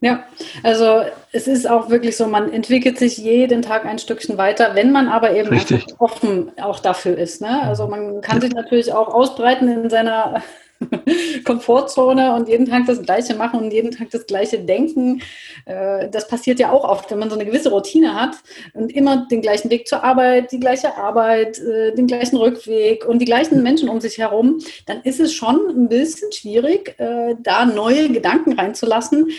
Ja, 0.00 0.24
also 0.62 1.02
es 1.32 1.48
ist 1.48 1.68
auch 1.68 1.88
wirklich 1.88 2.16
so, 2.16 2.26
man 2.26 2.52
entwickelt 2.52 2.98
sich 2.98 3.16
jeden 3.16 3.62
Tag 3.62 3.86
ein 3.86 3.98
Stückchen 3.98 4.36
weiter, 4.36 4.74
wenn 4.74 4.92
man 4.92 5.08
aber 5.08 5.34
eben 5.34 5.50
einfach 5.50 5.82
offen 5.98 6.52
auch 6.58 6.80
dafür 6.80 7.16
ist. 7.16 7.40
Ne? 7.40 7.62
Also 7.62 7.88
man 7.88 8.20
kann 8.20 8.36
ja. 8.36 8.42
sich 8.42 8.52
natürlich 8.52 8.92
auch 8.92 9.08
ausbreiten 9.08 9.68
in 9.68 9.88
seiner 9.88 10.42
Komfortzone 11.44 12.34
und 12.34 12.48
jeden 12.48 12.66
Tag 12.66 12.86
das 12.86 13.02
Gleiche 13.02 13.34
machen 13.34 13.60
und 13.60 13.72
jeden 13.72 13.90
Tag 13.90 14.10
das 14.10 14.26
Gleiche 14.26 14.58
denken. 14.58 15.22
Äh, 15.64 16.08
das 16.10 16.28
passiert 16.28 16.58
ja 16.58 16.72
auch 16.72 16.84
oft, 16.84 17.10
wenn 17.10 17.18
man 17.18 17.30
so 17.30 17.36
eine 17.36 17.46
gewisse 17.46 17.70
Routine 17.70 18.14
hat 18.14 18.36
und 18.74 18.94
immer 18.94 19.26
den 19.30 19.42
gleichen 19.42 19.70
Weg 19.70 19.88
zur 19.88 20.04
Arbeit, 20.04 20.52
die 20.52 20.60
gleiche 20.60 20.96
Arbeit, 20.96 21.58
äh, 21.58 21.94
den 21.94 22.06
gleichen 22.06 22.36
Rückweg 22.36 23.06
und 23.06 23.20
die 23.20 23.24
gleichen 23.24 23.62
Menschen 23.62 23.88
um 23.88 24.00
sich 24.00 24.18
herum, 24.18 24.58
dann 24.86 25.02
ist 25.02 25.20
es 25.20 25.32
schon 25.32 25.56
ein 25.68 25.88
bisschen 25.88 26.32
schwierig, 26.32 26.94
äh, 26.98 27.34
da 27.42 27.64
neue 27.64 28.08
Gedanken 28.08 28.52
reinzulassen, 28.52 29.30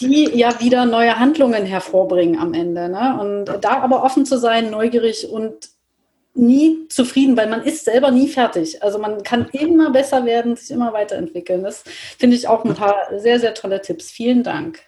die 0.00 0.30
ja 0.34 0.60
wieder 0.60 0.84
neue 0.86 1.18
Handlungen 1.18 1.64
hervorbringen 1.64 2.38
am 2.38 2.54
Ende. 2.54 2.88
Ne? 2.88 3.18
Und 3.20 3.64
da 3.64 3.80
aber 3.80 4.02
offen 4.02 4.26
zu 4.26 4.38
sein, 4.38 4.70
neugierig 4.70 5.28
und 5.30 5.75
nie 6.36 6.86
zufrieden, 6.88 7.36
weil 7.36 7.48
man 7.48 7.62
ist 7.62 7.84
selber 7.84 8.10
nie 8.10 8.28
fertig. 8.28 8.82
Also 8.82 8.98
man 8.98 9.22
kann 9.22 9.48
immer 9.52 9.90
besser 9.90 10.24
werden, 10.24 10.56
sich 10.56 10.70
immer 10.70 10.92
weiterentwickeln. 10.92 11.62
Das 11.62 11.84
finde 12.18 12.36
ich 12.36 12.48
auch 12.48 12.64
ein 12.64 12.74
paar 12.74 12.96
sehr, 13.18 13.40
sehr 13.40 13.54
tolle 13.54 13.80
Tipps. 13.80 14.10
Vielen 14.10 14.42
Dank. 14.42 14.80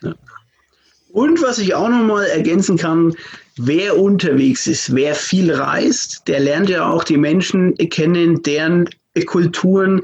Und 1.10 1.42
was 1.42 1.58
ich 1.58 1.74
auch 1.74 1.88
nochmal 1.88 2.26
ergänzen 2.26 2.76
kann, 2.76 3.14
wer 3.56 3.98
unterwegs 3.98 4.66
ist, 4.66 4.94
wer 4.94 5.14
viel 5.14 5.52
reist, 5.52 6.28
der 6.28 6.40
lernt 6.40 6.68
ja 6.68 6.88
auch 6.88 7.02
die 7.02 7.16
Menschen 7.16 7.74
kennen, 7.76 8.42
deren 8.42 8.88
Kulturen, 9.26 10.02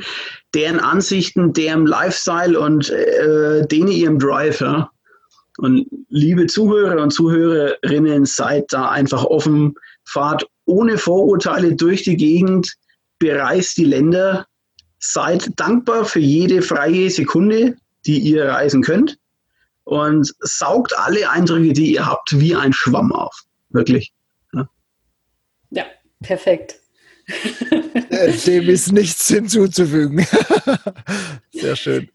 deren 0.54 0.80
Ansichten, 0.80 1.52
deren 1.52 1.87
Lifestyle 1.87 2.59
und 2.59 2.90
äh, 2.90 3.66
denen 3.66 3.88
ihrem 3.88 4.18
Drive. 4.18 4.61
Ja? 4.61 4.90
Und 5.59 5.87
liebe 6.09 6.46
Zuhörer 6.46 7.00
und 7.00 7.12
Zuhörerinnen, 7.12 8.24
seid 8.24 8.64
da 8.70 8.88
einfach 8.88 9.24
offen, 9.24 9.74
fahrt 10.05 10.47
ohne 10.67 10.99
Vorurteile 10.99 11.75
durch 11.75 12.03
die 12.03 12.17
Gegend, 12.17 12.75
bereist 13.19 13.77
die 13.77 13.85
Länder, 13.85 14.47
seid 14.99 15.51
dankbar 15.57 16.05
für 16.05 16.21
jede 16.21 16.62
freie 16.62 17.11
Sekunde, 17.11 17.77
die 18.07 18.19
ihr 18.19 18.47
reisen 18.47 18.83
könnt 18.83 19.19
und 19.85 20.35
saugt 20.40 20.97
alle 20.99 21.31
Eindrücke, 21.31 21.73
die 21.73 21.93
ihr 21.93 22.07
habt, 22.07 22.38
wie 22.38 22.55
ein 22.55 22.73
Schwamm 22.73 23.12
auf. 23.12 23.43
Wirklich. 23.71 24.12
Ja, 24.53 24.69
ja 25.71 25.85
perfekt. 26.23 26.81
Äh, 28.11 28.33
dem 28.33 28.69
ist 28.69 28.93
nichts 28.93 29.29
hinzuzufügen. 29.29 30.27
Sehr 31.53 31.77
schön. 31.77 32.09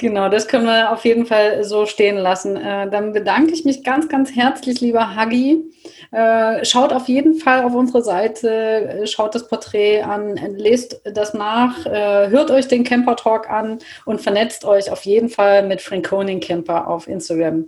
Genau, 0.00 0.28
das 0.28 0.46
können 0.46 0.66
wir 0.66 0.92
auf 0.92 1.04
jeden 1.04 1.26
Fall 1.26 1.64
so 1.64 1.84
stehen 1.84 2.16
lassen. 2.18 2.54
Äh, 2.54 2.88
dann 2.88 3.12
bedanke 3.12 3.52
ich 3.52 3.64
mich 3.64 3.82
ganz, 3.82 4.08
ganz 4.08 4.30
herzlich, 4.30 4.80
lieber 4.80 5.16
Hagi. 5.16 5.72
Äh, 6.12 6.64
schaut 6.64 6.92
auf 6.92 7.08
jeden 7.08 7.34
Fall 7.34 7.64
auf 7.64 7.74
unsere 7.74 8.04
Seite, 8.04 8.48
äh, 8.48 9.06
schaut 9.08 9.34
das 9.34 9.48
Porträt 9.48 10.02
an, 10.02 10.36
lest 10.56 11.00
das 11.04 11.34
nach, 11.34 11.84
hört 11.84 12.52
euch 12.52 12.68
den 12.68 12.84
Camper 12.84 13.16
Talk 13.16 13.50
an 13.50 13.80
und 14.04 14.20
vernetzt 14.20 14.64
euch 14.64 14.88
auf 14.92 15.02
jeden 15.02 15.28
Fall 15.28 15.66
mit 15.66 15.80
Franconing 15.80 16.38
Camper 16.38 16.86
auf 16.86 17.08
Instagram. 17.08 17.66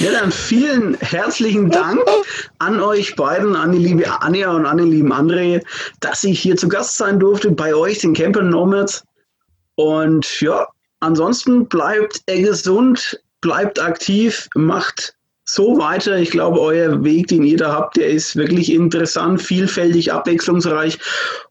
Ja, 0.00 0.12
dann 0.12 0.30
vielen 0.30 0.98
herzlichen 1.00 1.70
Dank 1.70 2.04
an 2.58 2.80
euch 2.80 3.16
beiden, 3.16 3.56
an 3.56 3.72
die 3.72 3.78
liebe 3.78 4.04
Anja 4.20 4.52
und 4.52 4.66
an 4.66 4.76
den 4.76 4.90
lieben 4.90 5.12
André, 5.12 5.64
dass 6.00 6.24
ich 6.24 6.40
hier 6.40 6.56
zu 6.56 6.68
Gast 6.68 6.98
sein 6.98 7.18
durfte 7.18 7.50
bei 7.50 7.74
euch, 7.74 8.00
den 8.00 8.12
Camper 8.12 8.42
Nomads. 8.42 9.04
Und 9.76 10.40
ja, 10.40 10.66
ansonsten 11.02 11.66
bleibt 11.66 12.22
er 12.26 12.40
gesund, 12.40 13.20
bleibt 13.40 13.80
aktiv, 13.82 14.48
macht 14.54 15.14
so 15.44 15.76
weiter. 15.78 16.16
Ich 16.18 16.30
glaube, 16.30 16.60
euer 16.60 17.02
Weg, 17.04 17.28
den 17.28 17.42
ihr 17.42 17.58
da 17.58 17.72
habt, 17.72 17.96
der 17.96 18.08
ist 18.08 18.36
wirklich 18.36 18.72
interessant, 18.72 19.42
vielfältig, 19.42 20.12
abwechslungsreich 20.12 20.98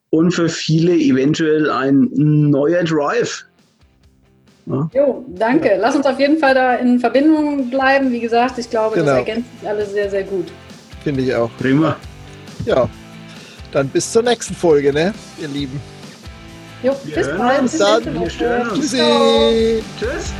und 0.10 0.32
für 0.32 0.50
viele 0.50 0.94
eventuell 0.94 1.70
ein 1.70 2.10
neuer 2.14 2.84
Drive. 2.84 3.46
Ja. 4.68 4.90
Jo, 4.94 5.26
danke. 5.28 5.78
Lass 5.80 5.96
uns 5.96 6.06
auf 6.06 6.20
jeden 6.20 6.38
Fall 6.38 6.54
da 6.54 6.76
in 6.76 7.00
Verbindung 7.00 7.70
bleiben. 7.70 8.12
Wie 8.12 8.20
gesagt, 8.20 8.58
ich 8.58 8.70
glaube, 8.70 8.96
genau. 8.96 9.08
das 9.08 9.18
ergänzt 9.18 9.50
sich 9.60 9.68
alles 9.68 9.92
sehr, 9.92 10.10
sehr 10.10 10.24
gut. 10.24 10.48
Finde 11.04 11.22
ich 11.22 11.36
auch. 11.36 11.50
Prima. 11.60 11.98
Ja, 12.66 12.88
dann 13.72 13.88
bis 13.90 14.12
zur 14.12 14.22
nächsten 14.22 14.54
Folge, 14.54 14.94
ne, 14.94 15.14
ihr 15.42 15.48
Lieben. 15.48 15.80
Jo, 16.84 16.96
bis 17.04 17.28
bald. 17.38 17.62
Bis 17.62 17.78
dann. 17.78 18.04
Tschüssi. 18.74 19.84
Tschüss. 20.00 20.34